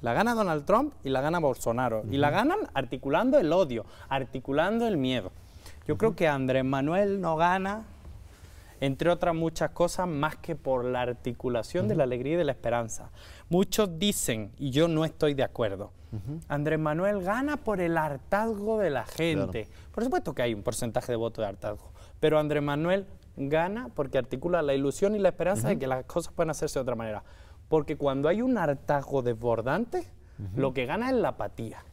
[0.00, 2.02] la gana Donald Trump y la gana Bolsonaro.
[2.10, 5.32] Y la ganan articulando el odio, articulando el miedo.
[5.86, 7.84] Yo creo que Andrés Manuel no gana,
[8.80, 12.52] entre otras muchas cosas, más que por la articulación de la alegría y de la
[12.52, 13.10] esperanza.
[13.48, 15.90] Muchos dicen, y yo no estoy de acuerdo,
[16.48, 19.68] Andrés Manuel gana por el hartazgo de la gente.
[19.92, 23.06] Por supuesto que hay un porcentaje de voto de hartazgo, pero Andrés Manuel
[23.38, 26.82] gana porque articula la ilusión y la esperanza de que las cosas pueden hacerse de
[26.82, 27.22] otra manera.
[27.68, 30.04] Porque cuando hay un hartazgo desbordante,
[30.56, 31.84] lo que gana es la apatía.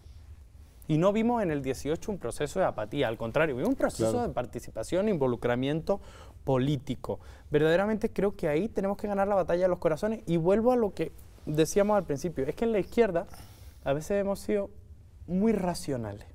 [0.88, 4.22] Y no vimos en el 18 un proceso de apatía, al contrario, vimos un proceso
[4.22, 6.00] de participación, involucramiento
[6.44, 7.20] político.
[7.50, 10.76] Verdaderamente creo que ahí tenemos que ganar la batalla de los corazones y vuelvo a
[10.76, 11.12] lo que
[11.46, 13.26] decíamos al principio, es que en la izquierda
[13.84, 14.70] a veces hemos sido
[15.28, 16.28] muy racionales,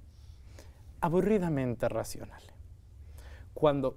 [1.00, 2.52] aburridamente racionales.
[3.54, 3.96] Cuando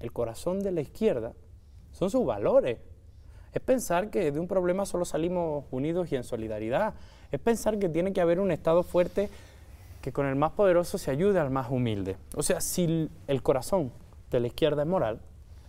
[0.00, 1.34] el corazón de la izquierda
[1.92, 2.78] son sus valores.
[3.52, 6.94] Es pensar que de un problema solo salimos unidos y en solidaridad.
[7.30, 9.28] Es pensar que tiene que haber un Estado fuerte
[10.00, 12.16] que con el más poderoso se ayude al más humilde.
[12.36, 13.92] O sea, si el corazón
[14.30, 15.20] de la izquierda es moral,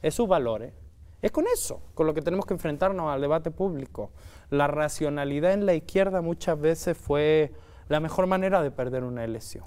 [0.02, 0.74] es sus valores,
[1.22, 4.12] es con eso, con lo que tenemos que enfrentarnos al debate público.
[4.50, 7.52] La racionalidad en la izquierda muchas veces fue
[7.90, 9.64] la mejor manera de perder una elección.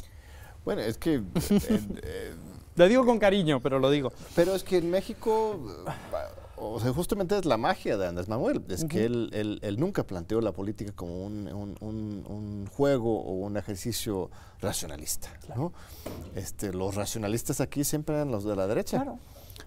[0.65, 1.23] Bueno, es que...
[2.77, 4.13] lo digo con cariño, pero lo digo.
[4.35, 5.61] Pero es que en México,
[6.57, 10.53] o sea, justamente es la magia de Andrés Manuel, es que él, nunca planteó la
[10.53, 15.29] política como un, juego o un ejercicio racionalista.
[15.57, 15.73] ¿no?
[16.35, 19.05] Este, los racionalistas aquí siempre eran los de la derecha,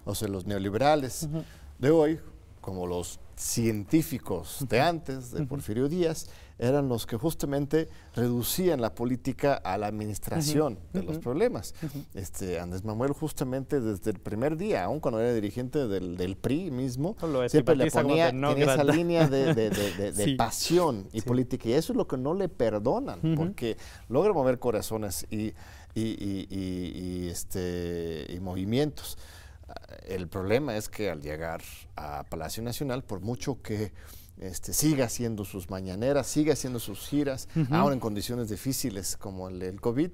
[0.04, 1.28] o sea, los neoliberales
[1.78, 2.20] de hoy,
[2.60, 9.54] como los científicos de antes, de Porfirio Díaz, eran los que justamente reducían la política
[9.54, 11.74] a la administración de los problemas.
[12.14, 17.16] este, Andrés Manuel justamente desde el primer día, aún cuando era dirigente del, PRI mismo,
[17.48, 21.68] siempre le ponía en esa línea de, pasión y política.
[21.68, 23.76] Y eso es lo que no le perdonan, porque
[24.08, 25.54] logra mover corazones y,
[25.94, 29.16] y, este, y movimientos.
[30.06, 31.62] El problema es que al llegar
[31.94, 33.92] a Palacio Nacional, por mucho que
[34.40, 39.62] este, siga haciendo sus mañaneras, siga haciendo sus giras, ahora en condiciones difíciles como el,
[39.62, 40.10] el, COVID,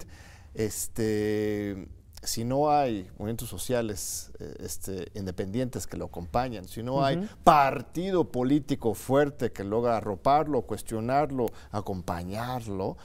[0.55, 1.89] este,
[2.25, 8.25] si no hay movimientos sociales eh, este, independientes que lo acompañan, si no hay partido
[8.25, 12.97] político fuerte que logra arroparlo, cuestionarlo, acompañarlo,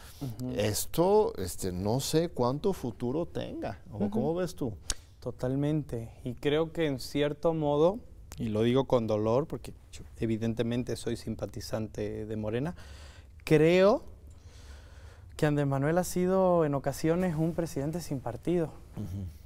[0.56, 3.80] esto este, no sé cuánto futuro tenga.
[4.10, 4.74] ¿Cómo ves tú?
[5.20, 6.10] Totalmente.
[6.24, 8.00] Y creo que en cierto modo,
[8.40, 9.74] y lo digo con dolor porque
[10.18, 12.74] evidentemente soy simpatizante de Morena,
[13.44, 14.02] creo
[15.36, 18.72] que Andrés Manuel ha sido en ocasiones un presidente sin partido.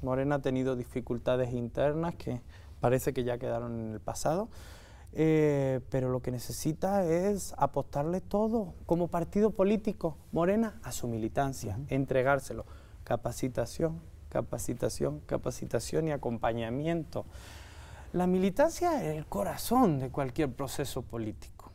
[0.01, 2.41] Morena ha tenido dificultades internas que
[2.79, 4.47] parece que ya quedaron en el pasado,
[5.13, 11.77] eh, pero lo que necesita es apostarle todo como partido político, Morena, a su militancia,
[11.89, 12.65] entregárselo,
[13.03, 17.25] capacitación, capacitación, capacitación y acompañamiento.
[18.13, 21.71] La militancia es el corazón de cualquier proceso político.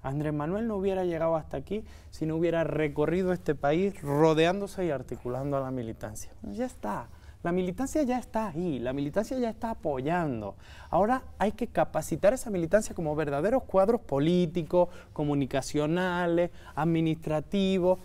[0.00, 4.90] Andrés Manuel no hubiera llegado hasta aquí si no hubiera recorrido este país rodeándose y
[4.90, 6.32] articulando a la militancia.
[6.42, 7.08] Ya está.
[7.42, 10.56] La militancia ya está ahí, la militancia ya está apoyando.
[10.88, 17.98] Ahora hay que capacitar esa militancia como verdaderos cuadros políticos, comunicacionales, administrativos,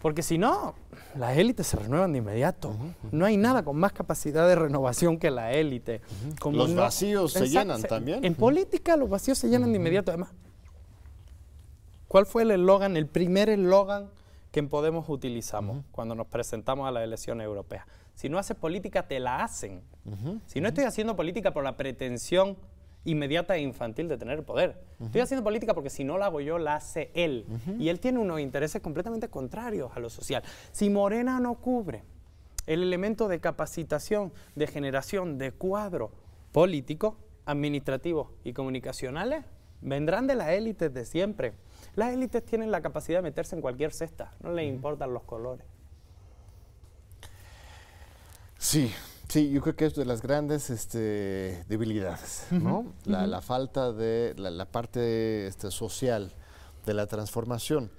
[0.00, 0.74] porque si no,
[1.16, 2.74] las élites se renuevan de inmediato.
[3.10, 6.00] No hay nada con más capacidad de renovación que la élite.
[6.44, 8.24] los vacíos se llenan también.
[8.24, 10.10] En política los vacíos se llenan de inmediato.
[10.12, 10.30] Además,
[12.06, 14.10] ¿cuál fue el eslogan, el primer eslogan
[14.52, 17.86] que en Podemos utilizamos cuando nos presentamos a la elección europea?
[18.14, 19.82] Si no haces política, te la hacen.
[20.46, 22.56] Si no estoy haciendo política por la pretensión
[23.04, 24.82] inmediata e infantil de tener poder.
[25.00, 27.46] Estoy haciendo política porque si no la hago yo, la hace él.
[27.78, 30.42] Y él tiene unos intereses completamente contrarios a lo social.
[30.72, 32.04] Si Morena no cubre
[32.66, 36.10] el elemento de capacitación, de generación de cuadro
[36.52, 39.44] político, administrativo y comunicacionales,
[39.80, 41.54] vendrán de las élites de siempre.
[41.94, 45.66] Las élites tienen la capacidad de meterse en cualquier cesta, no les importan los colores.
[48.58, 48.92] Sí,
[49.28, 52.94] Sí, yo creo que es de las grandes este, debilidades, ¿no?
[53.04, 56.32] la, falta de la, parte este, social
[56.86, 57.90] de la transformación.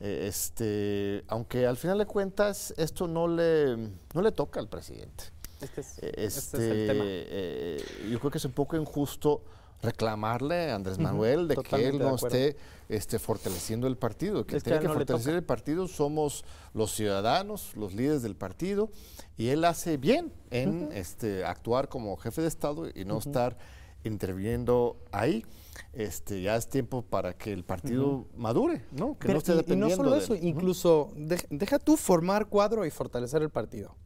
[0.00, 3.76] Eh, este, aunque al final de cuentas esto no le,
[4.12, 5.24] no le toca al presidente.
[5.60, 7.04] Este es, este, el tema.
[7.06, 9.42] Eh, yo creo que es un poco injusto
[9.82, 12.56] reclamarle a Andrés Manuel de que él no esté
[12.88, 14.46] este, fortaleciendo el partido.
[14.46, 18.90] Que tiene que, fortalecer el partido somos los ciudadanos, los líderes del partido,
[19.36, 23.56] y él hace bien en este, actuar como jefe de Estado y no estar
[24.04, 25.44] interviniendo ahí.
[25.92, 29.18] Este, ya es tiempo para que el partido madure, ¿no?
[29.18, 29.86] Que no esté dependiendo.
[29.86, 33.96] Y no solo eso, incluso deja tú formar cuadro y fortalecer el partido.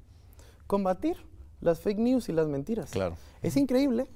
[0.66, 1.16] Combatir
[1.60, 2.90] las fake news y las mentiras.
[2.90, 3.16] Claro.
[3.42, 4.06] Es increíble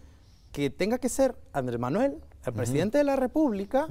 [0.52, 3.88] que tenga que ser Andrés Manuel, el presidente de la República,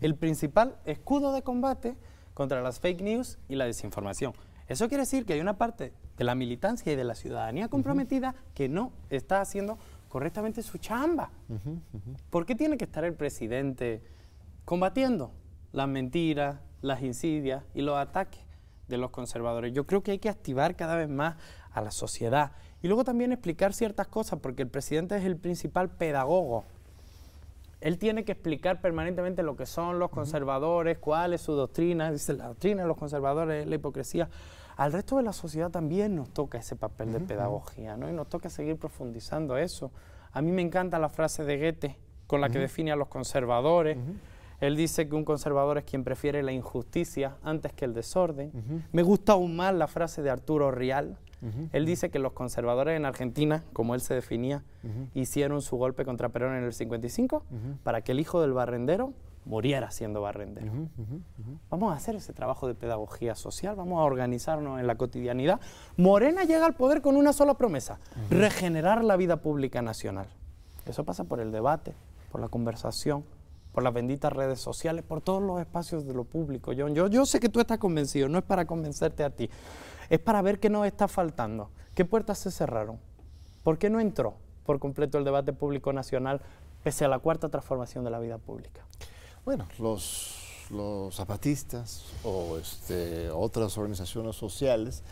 [0.00, 1.96] el principal escudo de combate
[2.34, 4.32] contra las fake news y la desinformación.
[4.68, 8.34] Eso quiere decir que hay una parte de la militancia y de la ciudadanía comprometida
[8.54, 9.78] que no está haciendo
[10.08, 11.30] correctamente su chamba.
[12.30, 14.02] ¿Por qué tiene que estar el presidente
[14.64, 15.32] combatiendo
[15.72, 18.46] las mentiras, las insidias y los ataques?
[18.88, 19.72] de los conservadores.
[19.72, 21.36] Yo creo que hay que activar cada vez más
[21.72, 22.52] a la sociedad
[22.86, 26.62] y luego también explicar ciertas cosas, porque el presidente es el principal pedagogo.
[27.80, 32.34] Él tiene que explicar permanentemente lo que son los conservadores, cuál es su doctrina, dice
[32.34, 34.28] la doctrina de los conservadores, la hipocresía.
[34.76, 38.08] Al resto de la sociedad también nos toca ese papel de pedagogía, ¿no?
[38.08, 39.90] Y nos toca seguir profundizando eso.
[40.30, 43.98] A mí me encanta la frase de Goethe con la que define a los conservadores.
[44.60, 48.84] Él dice que un conservador es quien prefiere la injusticia antes que el desorden.
[48.92, 51.18] Me gusta aún más la frase de Arturo Rial.
[51.72, 54.62] Él dice que los conservadores en Argentina, como él se definía,
[55.14, 57.44] hicieron su golpe contra Perón en el 55
[57.82, 59.12] para que el hijo del barrendero
[59.44, 60.72] muriera siendo barrendero.
[61.70, 65.60] Vamos a hacer ese trabajo de pedagogía social, vamos a organizarnos en la cotidianidad.
[65.96, 70.26] Morena llega al poder con una sola promesa, regenerar la vida pública nacional.
[70.84, 71.94] Eso pasa por el debate,
[72.30, 73.24] por la conversación,
[73.72, 76.72] por las benditas redes sociales, por todos los espacios de lo público.
[76.72, 79.50] Yo, yo sé que tú estás convencido, no es para convencerte a ti,
[80.08, 82.98] es para ver qué nos está faltando, qué puertas se cerraron,
[83.62, 84.34] por qué no entró
[84.64, 86.40] por completo el debate público nacional
[86.82, 88.84] pese a la cuarta transformación de la vida pública.
[89.44, 90.42] Bueno, los,
[91.12, 95.02] zapatistas o este, otras organizaciones sociales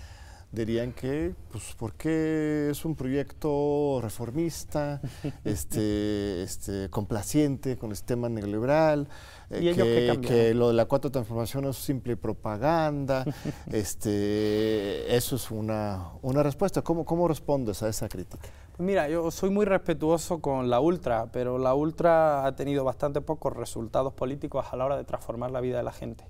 [0.55, 5.01] dirían que, pues, porque es un proyecto reformista,
[5.45, 9.09] este, este, complaciente con el sistema neoliberal,
[9.51, 13.25] eh, que, lo de la cuarta transformación es simple propaganda.
[13.73, 16.83] este, eso es una, una respuesta.
[16.83, 18.49] ¿Cómo, ¿Cómo respondes a esa crítica?
[18.77, 23.21] Pues mira, yo soy muy respetuoso con la Ultra, pero la Ultra ha tenido bastante
[23.21, 26.25] pocos resultados políticos a la hora de transformar la vida de la gente.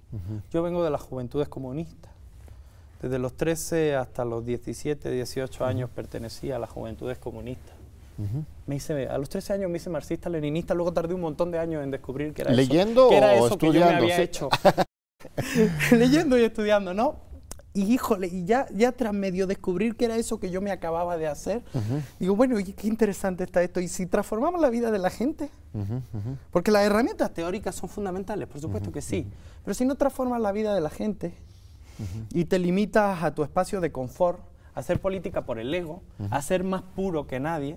[0.51, 2.14] Yo vengo de las juventudes comunistas
[3.05, 7.75] desde los 13 hasta los 17, 18 años pertenecía a las juventudes comunistas.
[8.67, 11.85] me hice, a los 13 años me hice marxista-leninista, luego tardé un montón de años
[11.85, 13.73] en descubrir que era ¿Leyendo eso, que era eso estudiando?
[13.73, 14.49] que yo me había hecho.
[15.93, 17.17] Leyendo y estudiando, ¿no?
[17.75, 21.19] Y híjole, y ya, ya tras medio descubrir que era eso que yo me acababa
[21.19, 21.63] de hacer,
[22.19, 23.81] digo, bueno, qué interesante está esto.
[23.81, 25.51] ¿Y si transformamos la vida de la gente?
[26.53, 29.27] Porque las herramientas teóricas son fundamentales, por supuesto que sí.
[29.63, 31.35] Pero si no transformas la vida de la gente,
[32.33, 34.41] y te limitas a tu espacio de confort,
[34.75, 37.77] a hacer política por el ego, a ser más puro que nadie,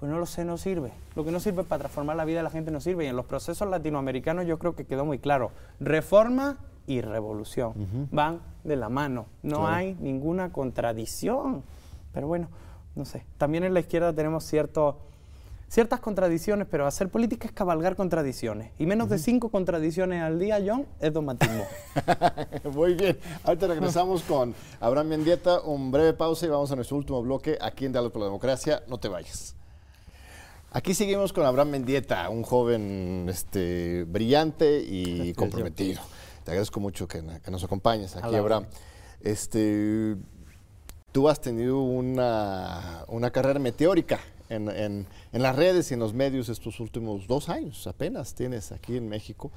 [0.00, 0.92] pues no lo sé, no sirve.
[1.14, 3.04] Lo que no sirve para transformar la vida de la gente no sirve.
[3.04, 5.52] Y en los procesos latinoamericanos yo creo que quedó muy claro.
[5.78, 9.26] Reforma y revolución van de la mano.
[9.42, 11.62] No hay ninguna contradicción.
[12.14, 12.48] Pero bueno,
[12.96, 13.26] no sé.
[13.36, 15.02] También en la izquierda tenemos cierto
[15.70, 18.72] ciertas contradicciones, pero hacer política es cabalgar contradicciones.
[18.78, 21.64] Y menos de cinco contradicciones al día, John, es dogmatismo.
[22.74, 23.16] Muy bien.
[23.44, 25.60] Ahorita regresamos con Abraham Mendieta.
[25.60, 28.82] Un breve pausa y vamos a nuestro último bloque aquí en Diálogo por la Democracia.
[28.88, 29.54] No te vayas.
[30.72, 36.00] Aquí seguimos con Abraham Mendieta, un joven este, brillante y comprometido.
[36.44, 38.66] Te agradezco mucho que, nos acompañes aquí, Abraham.
[39.20, 40.16] Este,
[41.12, 46.80] tú has tenido una, una carrera meteórica en, las redes y en los medios estos
[46.80, 49.50] últimos dos años, apenas tienes aquí en México.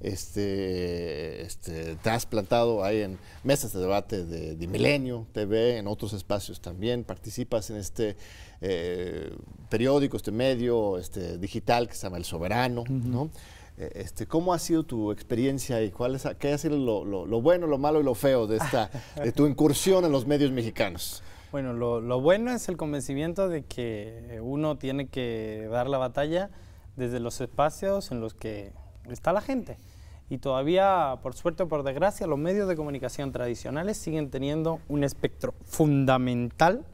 [0.00, 6.12] Este, este, te has plantado ahí en mesas de debate de, Milenio TV, en otros
[6.12, 8.16] espacios también, participas en este
[8.60, 9.30] eh,
[9.68, 13.30] periódico, este medio este, digital que se llama El Soberano, ¿no?
[13.78, 17.40] Eh, este, ¿Cómo ha sido tu experiencia y cuál es, qué ha sido lo, lo,
[17.40, 18.90] bueno, lo malo y lo feo de, esta,
[19.22, 21.22] de tu incursión en los medios mexicanos?
[21.50, 26.50] Bueno, lo, bueno es el convencimiento de que uno tiene que dar la batalla
[26.96, 28.72] desde los espacios en los que
[29.08, 29.78] está la gente.
[30.28, 35.04] Y todavía, por suerte o por desgracia, los medios de comunicación tradicionales siguen teniendo un
[35.04, 36.84] espectro fundamental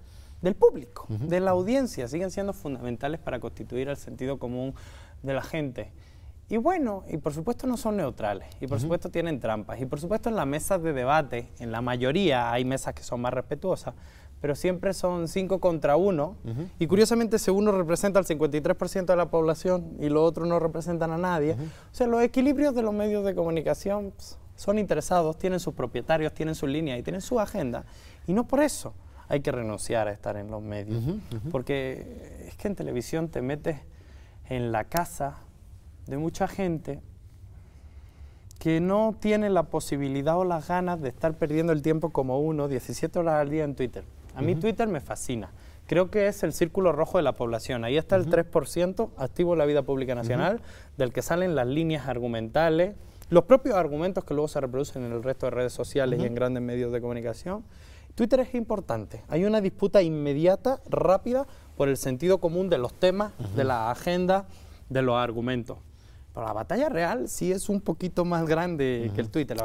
[0.41, 4.73] del público, de la audiencia, siguen siendo fundamentales para constituir el sentido común
[5.25, 5.91] de la gente.
[6.49, 9.99] Y bueno, y por supuesto no son neutrales, y por supuesto tienen trampas, y por
[9.99, 13.95] supuesto en las mesas de debate, en la mayoría hay mesas que son más respetuosas,
[14.45, 16.37] pero siempre son cinco contra uno.
[16.79, 21.13] Y curiosamente ese uno representa al 53% de la población y los otros no representan
[21.13, 21.55] a nadie.
[21.55, 26.35] O sea, los equilibrios de los medios de comunicación pues, son interesados, tienen sus propietarios,
[26.35, 27.87] tienen su línea y tienen su agenda.
[28.27, 28.93] Y no por eso
[29.29, 31.03] hay que renunciar a estar en los medios.
[31.51, 33.79] Porque es que en televisión te metes
[34.51, 35.39] en la casa
[36.07, 37.01] de mucha gente
[38.59, 42.69] que no tiene la posibilidad o las ganas de estar perdiendo el tiempo como uno
[42.69, 44.05] 17 horas al día en Twitter.
[44.35, 45.51] A mí Twitter me fascina.
[45.87, 47.85] Creo que es el círculo rojo de la población.
[47.85, 50.61] Ahí está el 3% activo en la vida pública nacional,
[50.97, 52.97] del que salen las líneas argumentales,
[53.29, 56.35] los propios argumentos que luego se reproducen en el resto de redes sociales y en
[56.35, 57.65] grandes medios de comunicación.
[58.15, 59.23] Twitter es importante.
[59.29, 64.47] Hay una disputa inmediata, rápida, por el sentido común de los temas, de la agenda,
[64.89, 65.79] de los argumentos.
[66.35, 69.57] Pero la batalla real sí es un poquito más grande que el Twitter.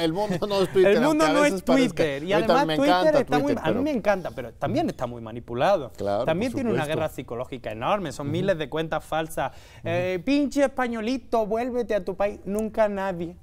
[0.00, 0.96] el mundo no es Twitter.
[0.96, 2.22] El mundo no es Twitter.
[2.22, 3.54] Y además Twitter está muy...
[3.60, 5.90] A mí me encanta, pero también está muy manipulado.
[6.24, 8.12] también tiene una guerra psicológica enorme.
[8.12, 9.52] Son miles de cuentas falsas.
[9.82, 12.40] Eh, pinche españolito, vuélvete a tu país.
[12.44, 13.36] Nunca nadie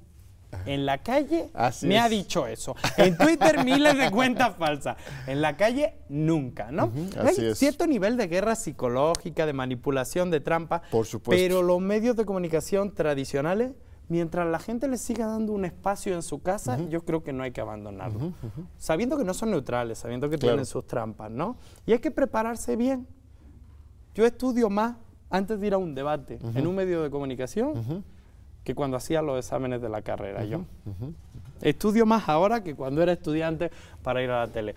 [0.64, 1.50] en la calle
[1.82, 2.74] me ha dicho eso.
[2.96, 4.96] En Twitter miles de cuentas falsas.
[5.26, 6.92] En la calle nunca, ¿no?
[7.20, 10.82] Hay cierto nivel de guerra psicológica, de manipulación, de trampa.
[10.90, 11.42] Por supuesto.
[11.42, 13.72] Pero los medios de comunicación tradicionales,
[14.08, 17.42] mientras la gente les siga dando un espacio en su casa, yo creo que no
[17.42, 18.32] hay que abandonarlo.
[18.76, 21.56] Sabiendo que no son neutrales, sabiendo que tienen sus trampas, ¿no?
[21.86, 23.06] Y hay que prepararse bien.
[24.14, 24.96] Yo estudio más
[25.28, 28.04] antes de ir a un debate en un medio de comunicación
[28.66, 30.62] que cuando hacía los exámenes de la carrera yo.
[31.60, 33.70] Estudio más ahora que cuando era estudiante
[34.02, 34.74] para ir a la tele.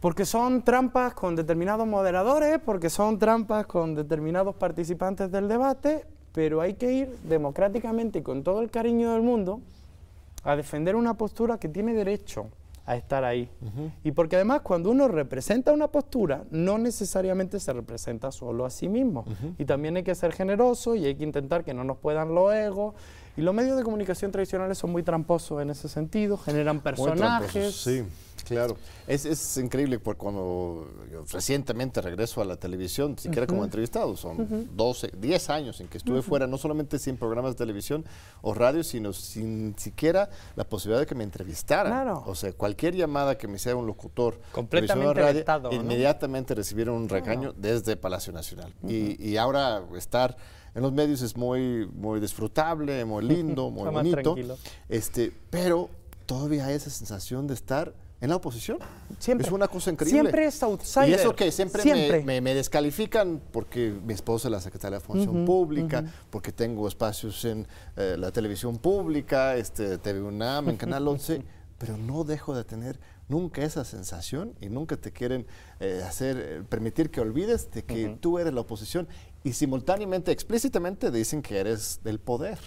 [0.00, 6.62] Porque son trampas con determinados moderadores, porque son trampas con determinados participantes del debate, pero
[6.62, 9.60] hay que ir democráticamente y con todo el cariño del mundo
[10.42, 12.46] a defender una postura que tiene derecho
[12.86, 13.50] a estar ahí.
[14.02, 18.88] Y porque además cuando uno representa una postura, no necesariamente se representa solo a sí
[18.88, 19.24] mismo.
[19.58, 22.52] Y también hay que ser generoso y hay que intentar que no nos puedan los
[22.52, 22.94] egos.
[23.36, 27.74] Y los medios de comunicación tradicionales son muy tramposos en ese sentido, generan personajes.
[27.74, 28.04] sí.
[28.44, 28.76] Claro,
[29.06, 34.68] es, es increíble porque cuando yo recientemente regreso a la televisión, siquiera como entrevistado, son
[34.74, 38.04] 12, 10 años en que estuve fuera, no solamente sin programas de televisión
[38.42, 42.08] o radio, sino sin siquiera la posibilidad de que me entrevistaran.
[42.26, 47.52] O sea, cualquier llamada que me hiciera un locutor, completamente radio, inmediatamente recibieron un regaño
[47.56, 48.72] desde Palacio Nacional.
[48.86, 50.36] y, y ahora estar
[50.74, 54.34] en los medios es muy, muy disfrutable, muy lindo, muy bonito.
[54.88, 55.88] Este, pero
[56.26, 58.78] todavía hay esa sensación de estar en la oposición.
[59.18, 59.46] Siempre.
[59.46, 60.20] Es una cosa increíble.
[60.20, 61.08] Siempre es outsider.
[61.10, 66.04] Y eso que siempre, Me, descalifican porque mi esposa es la secretaria de Función Pública,
[66.30, 67.66] porque tengo espacios en
[67.96, 71.42] eh, la televisión pública, este, TV UNAM, en Canal 11,
[71.78, 72.98] pero no dejo de tener
[73.28, 75.46] nunca esa sensación y nunca te quieren
[75.80, 79.06] eh, hacer, eh, permitir que olvides de que tú eres la oposición
[79.44, 82.58] y simultáneamente, explícitamente dicen que eres del poder.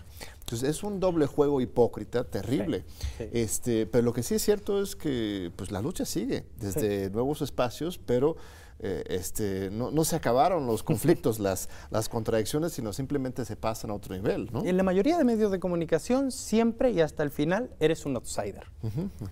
[0.42, 2.86] Entonces es un doble juego hipócrita terrible.
[3.34, 7.42] Este, pero lo que sí es cierto es que pues, la lucha sigue desde nuevos
[7.42, 8.38] espacios, pero
[8.80, 13.94] eh, este, no, se acabaron los conflictos, las, las contradicciones, sino simplemente se pasan a
[13.94, 14.50] otro nivel.
[14.52, 14.64] ¿no?
[14.64, 18.68] En la mayoría de medios de comunicación, siempre y hasta el final, eres un outsider.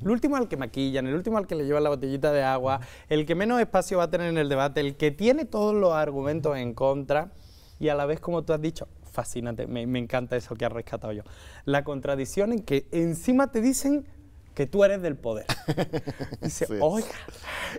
[0.01, 2.81] El último al que maquillan, el último al que le llevan la botellita de agua,
[3.09, 5.93] el que menos espacio va a tener en el debate, el que tiene todos los
[5.93, 7.31] argumentos en contra
[7.79, 10.71] y a la vez, como tú has dicho, fascinante, me, me encanta eso que has
[10.71, 11.23] rescatado yo.
[11.65, 14.05] La contradicción en que encima te dicen
[14.55, 15.45] que tú eres del poder.
[16.41, 17.07] Dice, oiga,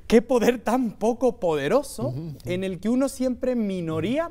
[0.07, 2.15] qué poder tan poco poderoso
[2.45, 4.31] en el que uno siempre minoría,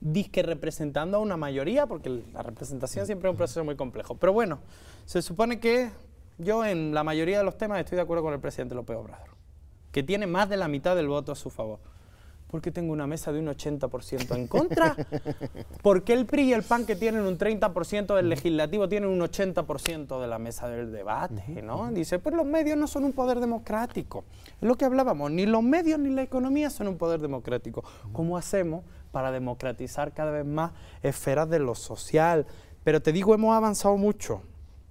[0.00, 4.16] disque representando a una mayoría, porque la representación siempre es un proceso muy complejo.
[4.16, 4.60] Pero bueno,
[5.04, 5.90] se supone que
[6.38, 9.28] yo en la mayoría de los temas estoy de acuerdo con el presidente López Obrador,
[9.92, 11.78] que tiene más de la mitad del voto a su favor.
[12.50, 14.96] ¿Por qué tengo una mesa de un 80% en contra?
[15.82, 19.20] ¿Por qué el PRI y el PAN que tienen un 30% del legislativo tienen un
[19.20, 21.62] 80% de la mesa del debate?
[21.62, 21.92] ¿no?
[21.92, 24.24] Dice, pues los medios no son un poder democrático.
[24.60, 27.84] Es lo que hablábamos, ni los medios ni la economía son un poder democrático.
[28.12, 30.72] ¿Cómo hacemos para democratizar cada vez más
[31.02, 32.46] esferas de lo social?
[32.82, 34.42] Pero te digo, hemos avanzado mucho.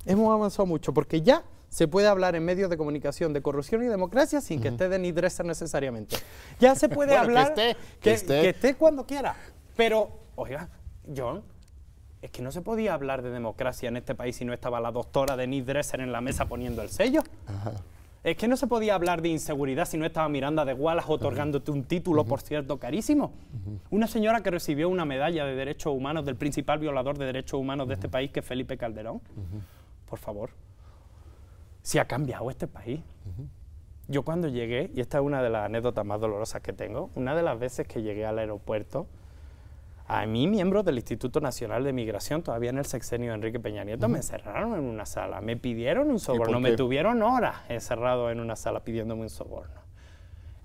[0.05, 3.87] Hemos avanzado mucho porque ya se puede hablar en medios de comunicación de corrupción y
[3.87, 6.17] democracia sin que esté Denis Dresser necesariamente.
[6.59, 7.71] Ya se puede hablar que
[8.11, 8.75] esté, que, esté.
[8.75, 9.35] cuando quiera.
[9.75, 10.67] Pero, oiga,
[11.15, 11.43] John,
[12.21, 14.91] es que no se podía hablar de democracia en este país si no estaba la
[14.91, 17.21] doctora Denise Dresser en la mesa poniendo el sello.
[18.23, 21.71] Es que no se podía hablar de inseguridad si no estaba Miranda de Wallace otorgándote
[21.71, 23.31] un título, por cierto, carísimo.
[23.91, 27.87] Una señora que recibió una medalla de derechos humanos del principal violador de derechos humanos
[27.87, 29.21] de este país, que es Felipe Calderón.
[30.09, 30.49] Por favor
[31.89, 32.99] si ha cambiado este país.
[34.07, 37.33] Yo cuando llegué, y esta es una de las anécdotas más dolorosas que tengo, una
[37.35, 39.07] de las veces que llegué al aeropuerto,
[40.07, 43.83] a mí, miembros del Instituto Nacional de Migración, todavía en el sexenio de Enrique Peña
[43.83, 48.39] Nieto, me encerraron en una sala, me pidieron un soborno, me tuvieron horas encerrado en
[48.39, 49.81] una sala pidiéndome un soborno.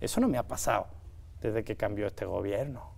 [0.02, 0.88] Eso no me ha pasado
[1.40, 2.93] desde que cambió este gobierno.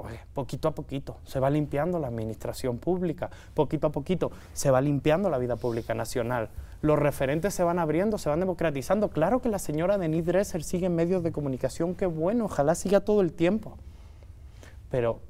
[0.00, 4.80] Oye, poquito a poquito se va limpiando la administración pública, poquito a poquito se va
[4.80, 6.50] limpiando la vida pública nacional.
[6.82, 9.08] Los referentes se van abriendo, se van democratizando.
[9.08, 13.00] Claro que la señora Denise Dresser sigue en medios de comunicación, qué bueno, ojalá siga
[13.00, 13.76] todo el tiempo.
[14.88, 15.20] Pero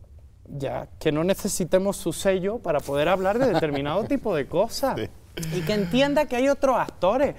[0.46, 5.00] ya que no necesitemos su sello para poder hablar de determinado tipo de cosas.
[5.54, 7.34] Y que entienda que hay otros actores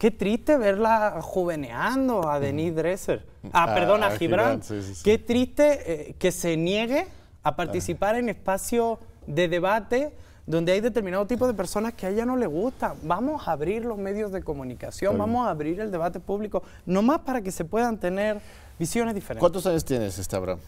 [0.00, 3.26] Qué triste verla juveneando a Denise Dresser.
[3.52, 4.62] Ah, perdón, a, Gibran.
[5.04, 7.06] Qué triste eh, que se niegue
[7.42, 10.14] a participar en espacios de debate
[10.46, 12.94] donde hay determinado tipo de personas que a ella no le gusta.
[13.02, 17.18] Vamos a abrir los medios de comunicación, vamos a abrir el debate público, no más
[17.18, 18.40] para que se puedan tener
[18.78, 19.40] visiones diferentes.
[19.40, 20.60] ¿Cuántos años tienes, este Abraham?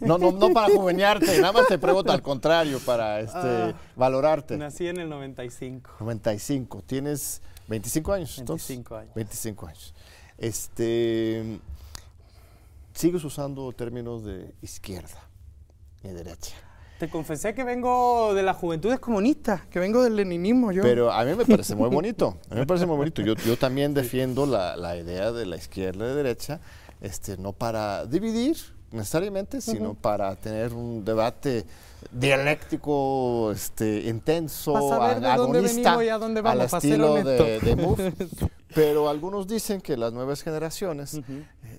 [0.00, 4.56] No, no, no para juvenearte, nada más te pregunto al contrario, para este, ah, valorarte.
[4.56, 5.90] Nací en el 95.
[6.00, 8.36] 95, tienes 25 años.
[8.36, 9.14] 25 años.
[9.14, 9.94] 25 años.
[10.36, 11.60] Este,
[12.94, 15.28] ¿Sigues usando términos de izquierda
[16.02, 16.54] y derecha?
[16.98, 20.82] Te confesé que vengo de las juventudes comunistas, que vengo del leninismo yo.
[20.82, 23.22] Pero a mí me parece muy bonito, a mí me parece muy bonito.
[23.22, 26.60] Yo, yo también defiendo la, la idea de la izquierda y la derecha,
[27.00, 28.56] este, no para dividir
[28.90, 31.66] necesariamente, sino para tener un debate
[32.10, 39.80] dialéctico, este, intenso, agonista, y a dónde vamos, al estilo de, de Pero algunos dicen
[39.80, 41.20] que las nuevas generaciones,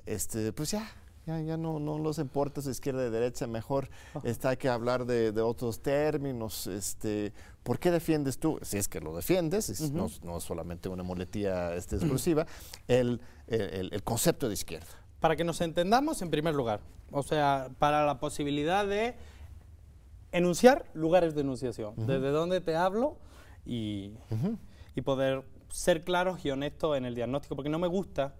[0.06, 0.90] este, pues ya,
[1.26, 3.90] ya, ya no, no los importa si izquierda y derecha, mejor
[4.24, 6.68] está, hay que hablar de, de, otros términos.
[6.68, 11.76] Este, ¿Por qué defiendes tú, si es que lo defiendes, no, no, solamente una muletía
[11.76, 12.48] este, exclusiva,
[12.88, 14.88] el, el, el concepto de izquierda?
[15.20, 16.80] Para que nos entendamos, en primer lugar,
[17.12, 19.16] o sea, para la posibilidad de
[20.32, 23.18] enunciar lugares de enunciación, desde dónde te hablo
[23.66, 24.14] y,
[24.96, 28.36] y, poder ser claros y honestos en el diagnóstico, porque no me gusta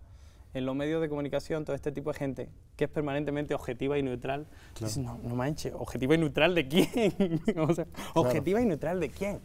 [0.54, 4.04] en los medios de comunicación todo este tipo de gente que es permanentemente objetiva y
[4.04, 4.48] neutral.
[4.98, 7.42] no, no manches, ¿objetiva y neutral de quién?
[7.58, 7.86] o sea,
[8.16, 9.42] ¿objetiva y neutral de quién?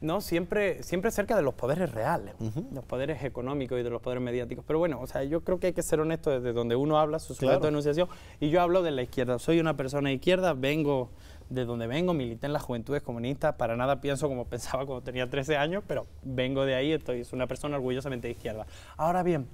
[0.00, 0.20] ¿no?
[0.20, 2.34] Siempre, siempre cerca de los poderes reales,
[2.72, 4.64] los poderes económicos y de los poderes mediáticos.
[4.66, 7.18] Pero bueno, o sea, yo creo que hay que ser honesto desde donde uno habla,
[7.18, 8.08] su sujeto de enunciación,
[8.40, 9.38] y yo hablo de la izquierda.
[9.38, 11.10] Soy una persona de izquierda, vengo
[11.50, 15.28] de donde vengo, milité en las juventudes comunistas, para nada pienso como pensaba cuando tenía
[15.28, 18.66] 13 años, pero vengo de ahí, estoy, soy una persona orgullosamente de izquierda.
[18.96, 19.46] Ahora bien,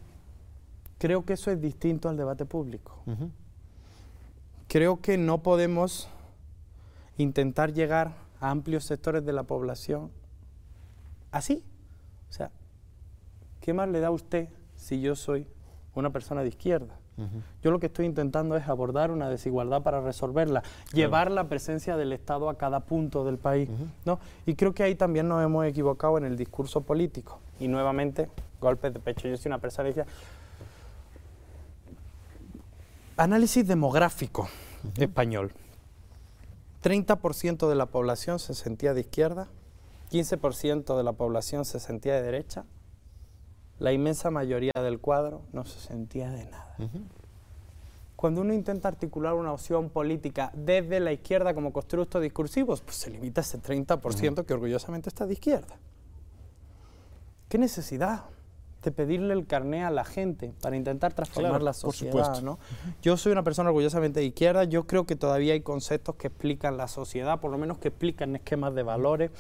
[0.99, 3.03] creo que eso es distinto al debate público.
[4.69, 6.09] Creo que no podemos
[7.17, 10.11] intentar llegar a amplios sectores de la población
[11.31, 11.63] así.
[12.29, 12.51] O sea,
[13.61, 15.47] ¿qué más le da a usted si yo soy
[15.95, 16.99] una persona de izquierda?
[17.63, 20.63] Yo lo que estoy intentando es abordar una desigualdad para resolverla,
[20.93, 23.69] llevar la presencia del Estado a cada punto del país.
[24.05, 24.19] ¿no?
[24.47, 27.39] Y creo que ahí también nos hemos equivocado en el discurso político.
[27.61, 28.29] Y nuevamente,
[28.61, 29.29] golpes de pecho.
[29.29, 30.05] Yo soy una persona que
[33.17, 34.49] Análisis demográfico
[34.97, 35.53] español.
[36.83, 39.47] 30% de la población se sentía de izquierda,
[40.11, 42.65] 15% de la población se sentía de derecha,
[43.79, 46.77] la inmensa mayoría del cuadro no se sentía de nada.
[48.17, 53.11] Cuando uno intenta articular una opción política desde la izquierda como constructo discursivos, pues se
[53.11, 55.77] limita a ese 30% que orgullosamente está de izquierda.
[57.49, 58.25] ¿Qué necesidad
[58.83, 62.41] de pedirle el carné a la gente para intentar transformar la sociedad?
[62.43, 62.59] ¿no?
[63.03, 66.77] Yo soy una persona orgullosamente de izquierda, yo creo que todavía hay conceptos que explican
[66.77, 69.31] la sociedad, por lo menos que explican esquemas de valores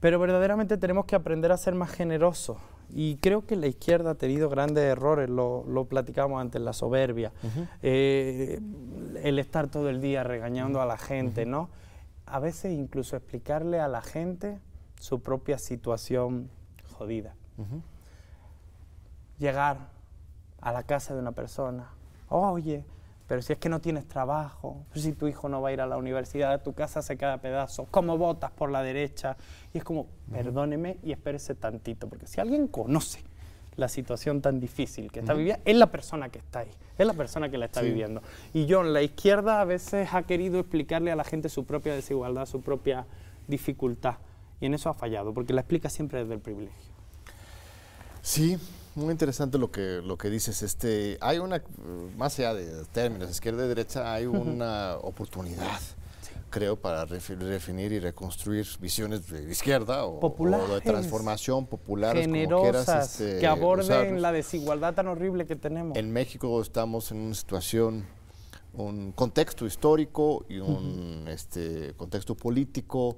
[0.00, 2.58] pero verdaderamente tenemos que aprender a ser más generosos.
[2.90, 7.32] Y creo que la izquierda ha tenido grandes errores, lo, lo platicamos antes, la soberbia,
[7.82, 8.60] eh,
[9.22, 11.68] el estar todo el día regañando a la gente, ¿no?
[12.26, 14.60] A veces incluso explicarle a la gente
[15.00, 16.48] su propia situación
[16.96, 17.34] jodida.
[19.38, 19.88] Llegar
[20.60, 21.90] a la casa de una persona,
[22.28, 22.84] oye,
[23.26, 25.86] pero si es que no tienes trabajo, si tu hijo no va a ir a
[25.86, 29.36] la universidad, tu casa se queda a pedazos, ¿cómo votas por la derecha?
[29.74, 33.24] Y es como, perdóneme y espérese tantito, porque si alguien conoce
[33.76, 37.14] la situación tan difícil que está viviendo, es la persona que está ahí, es la
[37.14, 38.22] persona que la está viviendo.
[38.54, 42.46] Y John, la izquierda a veces ha querido explicarle a la gente su propia desigualdad,
[42.46, 43.06] su propia
[43.48, 44.16] dificultad,
[44.60, 46.94] y en eso ha fallado, porque la explica siempre desde el privilegio.
[48.22, 48.58] Sí,
[48.96, 50.62] muy interesante lo que, lo que dices.
[50.62, 51.62] Este, hay una,
[52.16, 55.80] más allá de términos, izquierda y derecha, hay una oportunidad,
[56.50, 60.20] creo, para definir y reconstruir visiones de izquierda o,
[60.74, 65.96] de transformación popular, generosas, este, que aborden la desigualdad tan horrible que tenemos.
[65.96, 68.06] En México estamos en una situación,
[68.72, 73.16] un contexto histórico y un este, contexto político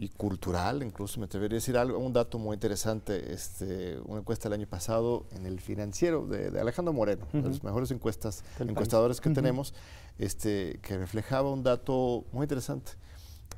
[0.00, 4.48] y cultural, incluso me atrevería a decir algo, un dato muy interesante, este, una encuesta
[4.48, 9.28] del año pasado en el financiero de, Alejandro Moreno, de las mejores encuestas, encuestadores que
[9.28, 9.74] tenemos,
[10.18, 12.92] este, que reflejaba un dato muy interesante,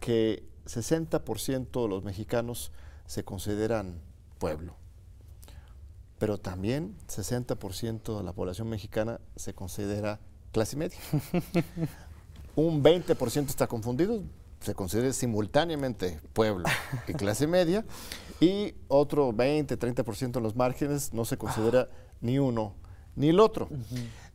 [0.00, 2.72] que 60% de los mexicanos
[3.06, 4.00] se consideran
[4.40, 4.74] pueblo,
[6.18, 10.18] pero también 60% de la población mexicana se considera
[10.50, 10.98] clase media.
[12.56, 14.24] un 20% está confundido,
[14.62, 16.64] se considere simultáneamente pueblo
[17.08, 17.84] y clase media,
[18.40, 21.88] y otro 20, 30% en los márgenes no se considera
[22.20, 22.74] ni uno
[23.14, 23.68] ni el otro.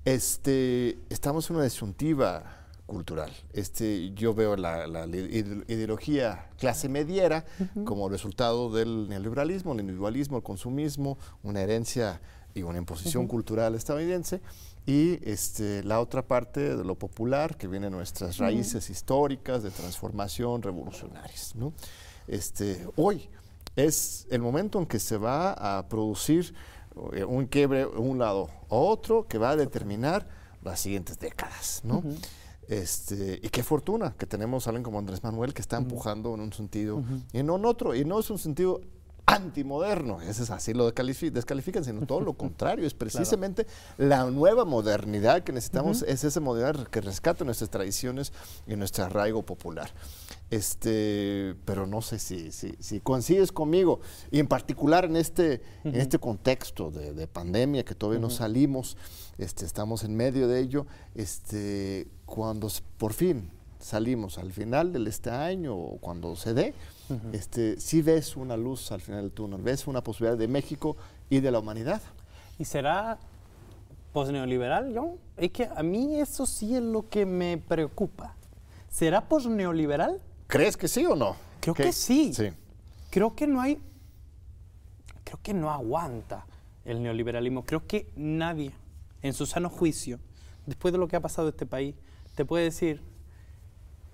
[0.05, 3.32] este, estamos en una disyuntiva cultural.
[3.51, 7.45] Este, yo veo la, ideología clase mediera
[7.84, 12.21] como resultado del neoliberalismo, el individualismo, el consumismo, una herencia
[12.55, 14.41] y una imposición cultural estadounidense,
[14.88, 19.70] y este, la otra parte de lo popular, que viene de nuestras raíces históricas de
[19.70, 21.54] transformación revolucionarias.
[21.56, 21.74] ¿no?
[22.26, 23.30] Este, hoy
[23.76, 26.56] es el momento en que se va a producir
[27.12, 30.26] eh, un quiebre un lado a otro que va a determinar
[30.64, 31.82] las siguientes décadas.
[31.84, 32.02] ¿no?
[32.70, 36.40] Este, y qué fortuna que tenemos a alguien como Andrés Manuel que está empujando en
[36.40, 38.80] un sentido y no en otro, y no es un sentido
[39.30, 43.67] antimoderno, ese es así lo descalifican, sino todo lo contrario, es precisamente
[43.97, 48.32] la nueva modernidad que necesitamos, es esa modernidad que rescata nuestras tradiciones
[48.65, 49.91] y nuestro arraigo popular.
[50.49, 53.99] Este, pero no sé si, si, coincides conmigo,
[54.32, 58.95] y en particular en este, en este contexto de, pandemia que todavía no salimos,
[59.38, 65.30] este, estamos en medio de ello, este, cuando por fin salimos al final de este
[65.30, 66.73] año o cuando se dé,
[67.32, 70.97] este, sí ves una luz al final del túnel, ves una posibilidad de México
[71.30, 72.01] y de la humanidad.
[72.60, 73.18] ¿Y será
[74.14, 75.18] posneoliberal, John?
[75.36, 78.36] Es que a mí eso sí es lo que me preocupa.
[78.89, 80.22] ¿Será posneoliberal?
[80.47, 81.36] ¿Crees que sí o no?
[81.60, 82.34] Creo que sí.
[82.34, 82.49] sí.
[83.10, 83.80] Creo que no hay.
[85.24, 86.45] Creo que no aguanta
[86.86, 87.64] el neoliberalismo.
[87.66, 88.72] Creo que nadie,
[89.22, 90.20] en su sano juicio,
[90.66, 91.95] después de lo que ha pasado en este país,
[92.36, 93.01] te puede decir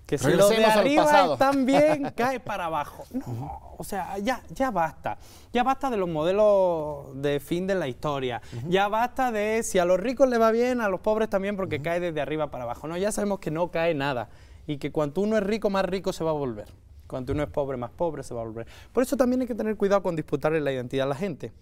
[0.06, 3.04] que si lo de arriba también cae para abajo.
[3.10, 5.16] No, o sea, ya, ya basta.
[5.52, 8.42] Ya basta de los modelos de fin de la historia.
[8.68, 11.80] Ya basta de si a los ricos le va bien, a los pobres también, porque
[11.80, 12.86] cae desde arriba para abajo.
[12.86, 14.28] No, ya sabemos que no cae nada.
[14.66, 16.68] Y que cuanto uno es rico, más rico se va a volver.
[17.06, 18.66] Cuanto uno es pobre, más pobre se va a volver.
[18.92, 21.52] Por eso también hay que tener cuidado con disputarle la identidad a la gente.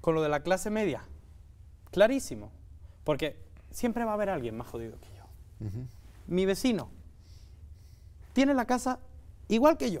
[0.00, 1.02] Con lo de la clase media,
[1.90, 2.52] clarísimo.
[3.02, 3.36] Porque
[3.72, 5.22] siempre va a haber alguien más jodido que yo
[6.32, 6.90] mi vecino
[8.32, 8.98] tiene la casa
[9.48, 10.00] igual que yo,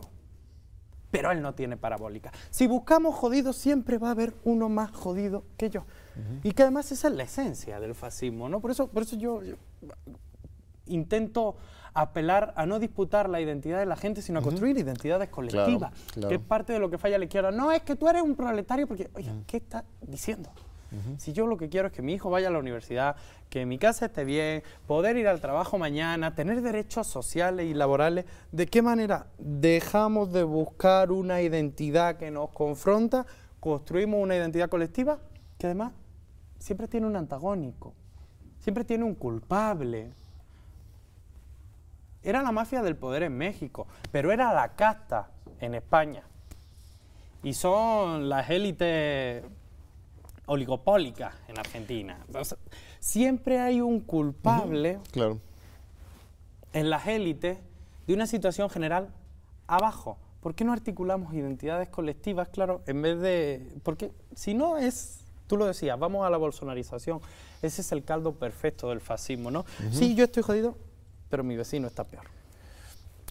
[1.10, 2.32] pero él no tiene parabólica.
[2.50, 5.84] Si buscamos jodidos, siempre va a haber uno más jodido que yo.
[6.42, 8.60] Y que además esa es la esencia del fascismo, ¿no?
[8.60, 9.40] Por eso, por eso yo,
[10.86, 11.56] intento
[11.94, 16.34] apelar a no disputar la identidad de la gente, sino a construir identidades colectivas, que
[16.34, 17.50] es parte de lo que falla la izquierda.
[17.50, 20.50] No es que tú eres un proletario, porque, oye, ¿qué estás diciendo?
[21.16, 23.16] Si yo lo que quiero es que mi hijo vaya a la universidad,
[23.48, 28.26] que mi casa esté bien, poder ir al trabajo mañana, tener derechos sociales y laborales,
[28.50, 33.26] ¿de qué manera dejamos de buscar una identidad que nos confronta,
[33.60, 35.18] construimos una identidad colectiva
[35.58, 35.92] que además
[36.58, 37.94] siempre tiene un antagónico,
[38.58, 40.10] siempre tiene un culpable?
[42.22, 46.22] Era la mafia del poder en México, pero era la casta en España.
[47.42, 49.42] Y son las élites
[50.52, 52.18] oligopólica en Argentina.
[53.00, 55.40] siempre hay un culpable claro.
[56.72, 57.58] en las élites
[58.06, 59.08] de una situación general
[59.66, 60.18] abajo.
[60.40, 63.66] ¿Por qué no articulamos identidades colectivas, claro, en vez de...
[63.82, 67.20] Porque si no es, tú lo decías, vamos a la bolsonarización,
[67.62, 69.64] ese es el caldo perfecto del fascismo, ¿no?
[69.92, 70.76] Sí, yo estoy jodido,
[71.30, 72.24] pero mi vecino está peor.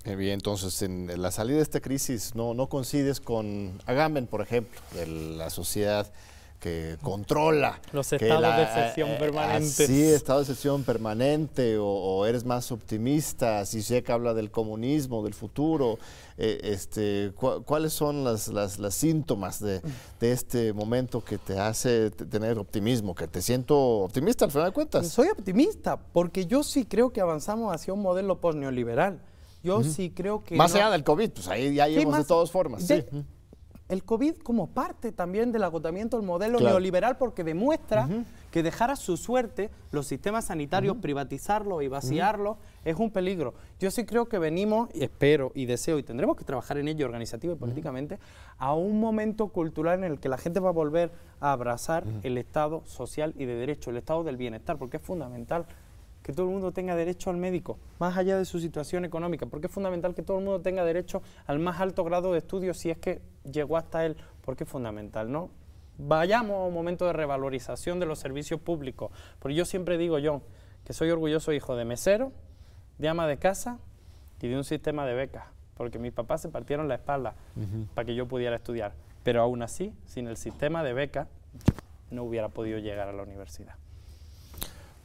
[0.06, 4.42] Eh, bien, entonces, en la salida de esta crisis, ¿no, no coincides con Agamben, por
[4.42, 6.12] ejemplo, de la sociedad
[6.62, 7.82] que controla.
[7.92, 9.88] Los estados de excepción eh, permanente.
[9.88, 15.24] Sí, estado de excepción permanente, o, eres más optimista, si sé que habla del comunismo,
[15.24, 15.98] del futuro.
[16.38, 17.34] Eh, este,
[17.66, 19.82] ¿Cuáles son las, las, síntomas de,
[20.22, 23.16] este momento que te hace tener optimismo?
[23.16, 25.08] Que te siento optimista al final de cuentas.
[25.08, 29.20] Soy optimista, porque yo sí creo que avanzamos hacia un modelo post-neoliberal.
[29.64, 30.56] Yo sí creo que...
[30.56, 32.84] Más allá del COVID, pues ahí ya llevamos de todas formas.
[32.86, 33.04] sí
[33.92, 38.08] el COVID como parte también del agotamiento del modelo neoliberal porque demuestra
[38.50, 43.54] que dejar a su suerte los sistemas sanitarios, privatizarlos y vaciarlos es un peligro.
[43.82, 47.06] Yo sí creo que venimos, y espero y deseo, y tendremos que trabajar en ello
[47.06, 48.18] organizativo y políticamente,
[48.58, 51.12] a un momento cultural en el que la gente va a volver
[51.42, 55.66] a abrazar el Estado social y de derecho, el Estado del bienestar, porque es fundamental
[56.24, 59.68] que todo el mundo tenga derecho al médico, más allá de su situación económica, porque
[59.68, 62.90] es fundamental que todo el mundo tenga derecho al más alto grado de estudio si
[62.90, 65.50] es que llegó hasta él, porque es fundamental, ¿no?
[65.98, 70.42] Vayamos a un momento de revalorización de los servicios públicos, porque yo siempre digo, yo,
[70.86, 72.32] que soy orgulloso hijo de mesero,
[72.98, 73.80] de ama de casa
[74.42, 75.46] y de un sistema de becas,
[75.76, 77.36] porque mis papás se partieron la espalda
[77.94, 78.94] para que yo pudiera estudiar,
[79.24, 81.28] pero aún así, sin el sistema de becas,
[82.10, 83.76] no hubiera podido llegar a la universidad.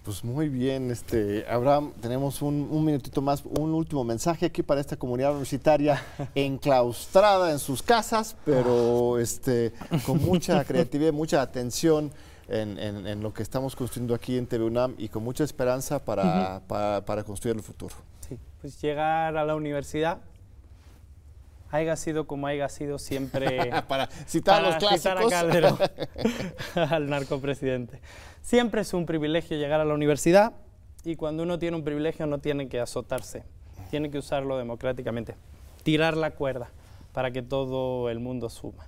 [0.07, 4.97] Pues muy bien, este Abraham, tenemos un, minutito más, un último mensaje aquí para esta
[4.97, 6.01] comunidad universitaria
[6.37, 9.73] enclaustrada en sus casas, pero este
[10.07, 12.13] con mucha creatividad, mucha atención
[12.47, 17.25] en, lo que estamos construyendo aquí en TV UNAM y con mucha esperanza para, para,
[17.25, 17.97] construir el futuro.
[18.29, 20.19] Sí, pues llegar a la universidad
[21.73, 23.73] haya sido como haya sido siempre.
[23.89, 25.33] para citar a los clásicos.
[26.77, 28.01] al narcopresidente.
[28.47, 30.53] Siempre es un privilegio llegar a la universidad
[31.03, 33.43] y cuando uno tiene un privilegio no tiene que azotarse,
[33.91, 35.35] tiene que usarlo democráticamente,
[35.83, 36.71] tirar la cuerda
[37.13, 38.87] para que todo el mundo suma.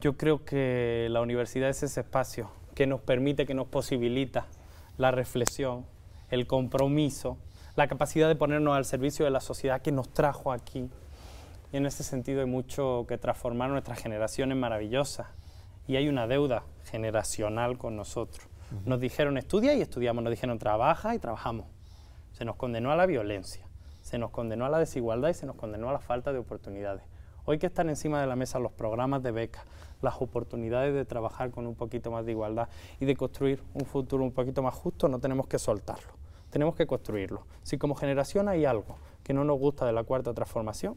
[0.00, 4.46] Yo creo que la universidad es ese espacio que nos permite, que nos posibilita
[4.96, 5.84] la reflexión,
[6.30, 7.36] el compromiso,
[7.76, 10.88] la capacidad de ponernos al servicio de la sociedad que nos trajo aquí.
[11.74, 15.26] Y en ese sentido hay mucho que transformar nuestras generaciones maravillosas.
[15.86, 18.48] Y hay una deuda generacional con nosotros.
[18.84, 21.66] Nos dijeron estudia y estudiamos, nos dijeron trabaja y trabajamos.
[22.32, 23.66] Se nos condenó a la violencia,
[24.02, 27.02] se nos condenó a la desigualdad y se nos condenó a la falta de oportunidades.
[27.46, 29.64] Hoy que están encima de la mesa los programas de becas,
[30.02, 32.68] las oportunidades de trabajar con un poquito más de igualdad
[33.00, 36.12] y de construir un futuro un poquito más justo, no tenemos que soltarlo,
[36.50, 37.46] tenemos que construirlo.
[37.62, 40.96] Si como generación hay algo que no nos gusta de la cuarta transformación,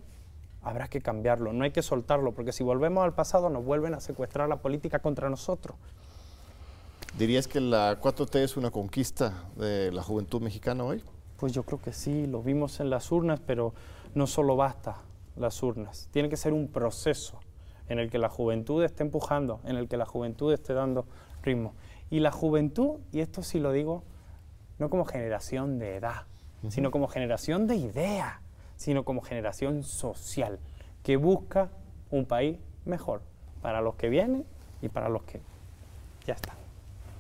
[0.61, 4.01] habrá que cambiarlo, no hay que soltarlo, porque si volvemos al pasado nos vuelven a
[4.01, 5.77] secuestrar la política contra nosotros.
[7.17, 11.03] ¿Dirías que la 4T es una conquista de la juventud mexicana hoy?
[11.37, 13.73] Pues yo creo que sí, lo vimos en las urnas, pero
[14.15, 14.97] no solo basta
[15.35, 17.39] las urnas, tiene que ser un proceso
[17.89, 21.05] en el que la juventud esté empujando, en el que la juventud esté dando
[21.43, 21.73] ritmo.
[22.09, 24.03] Y la juventud, y esto sí lo digo,
[24.79, 26.23] no como generación de edad,
[26.69, 28.41] sino como generación de idea,
[28.77, 30.59] sino como generación social,
[31.03, 31.71] que busca
[32.09, 33.21] un país mejor
[33.61, 34.45] para los que vienen
[34.81, 35.41] y para los que
[36.25, 36.60] ya están.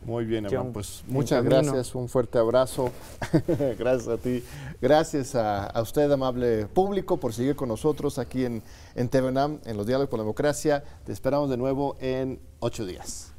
[0.03, 0.47] Muy bien.
[0.73, 2.91] Pues muchas gracias, un fuerte abrazo.
[3.77, 4.43] gracias a ti.
[4.81, 8.63] Gracias a, usted, amable público, por seguir con nosotros aquí en,
[8.95, 10.83] en TVNAM, en los Diálogos por la Democracia.
[11.05, 13.33] Te esperamos de nuevo en ocho días.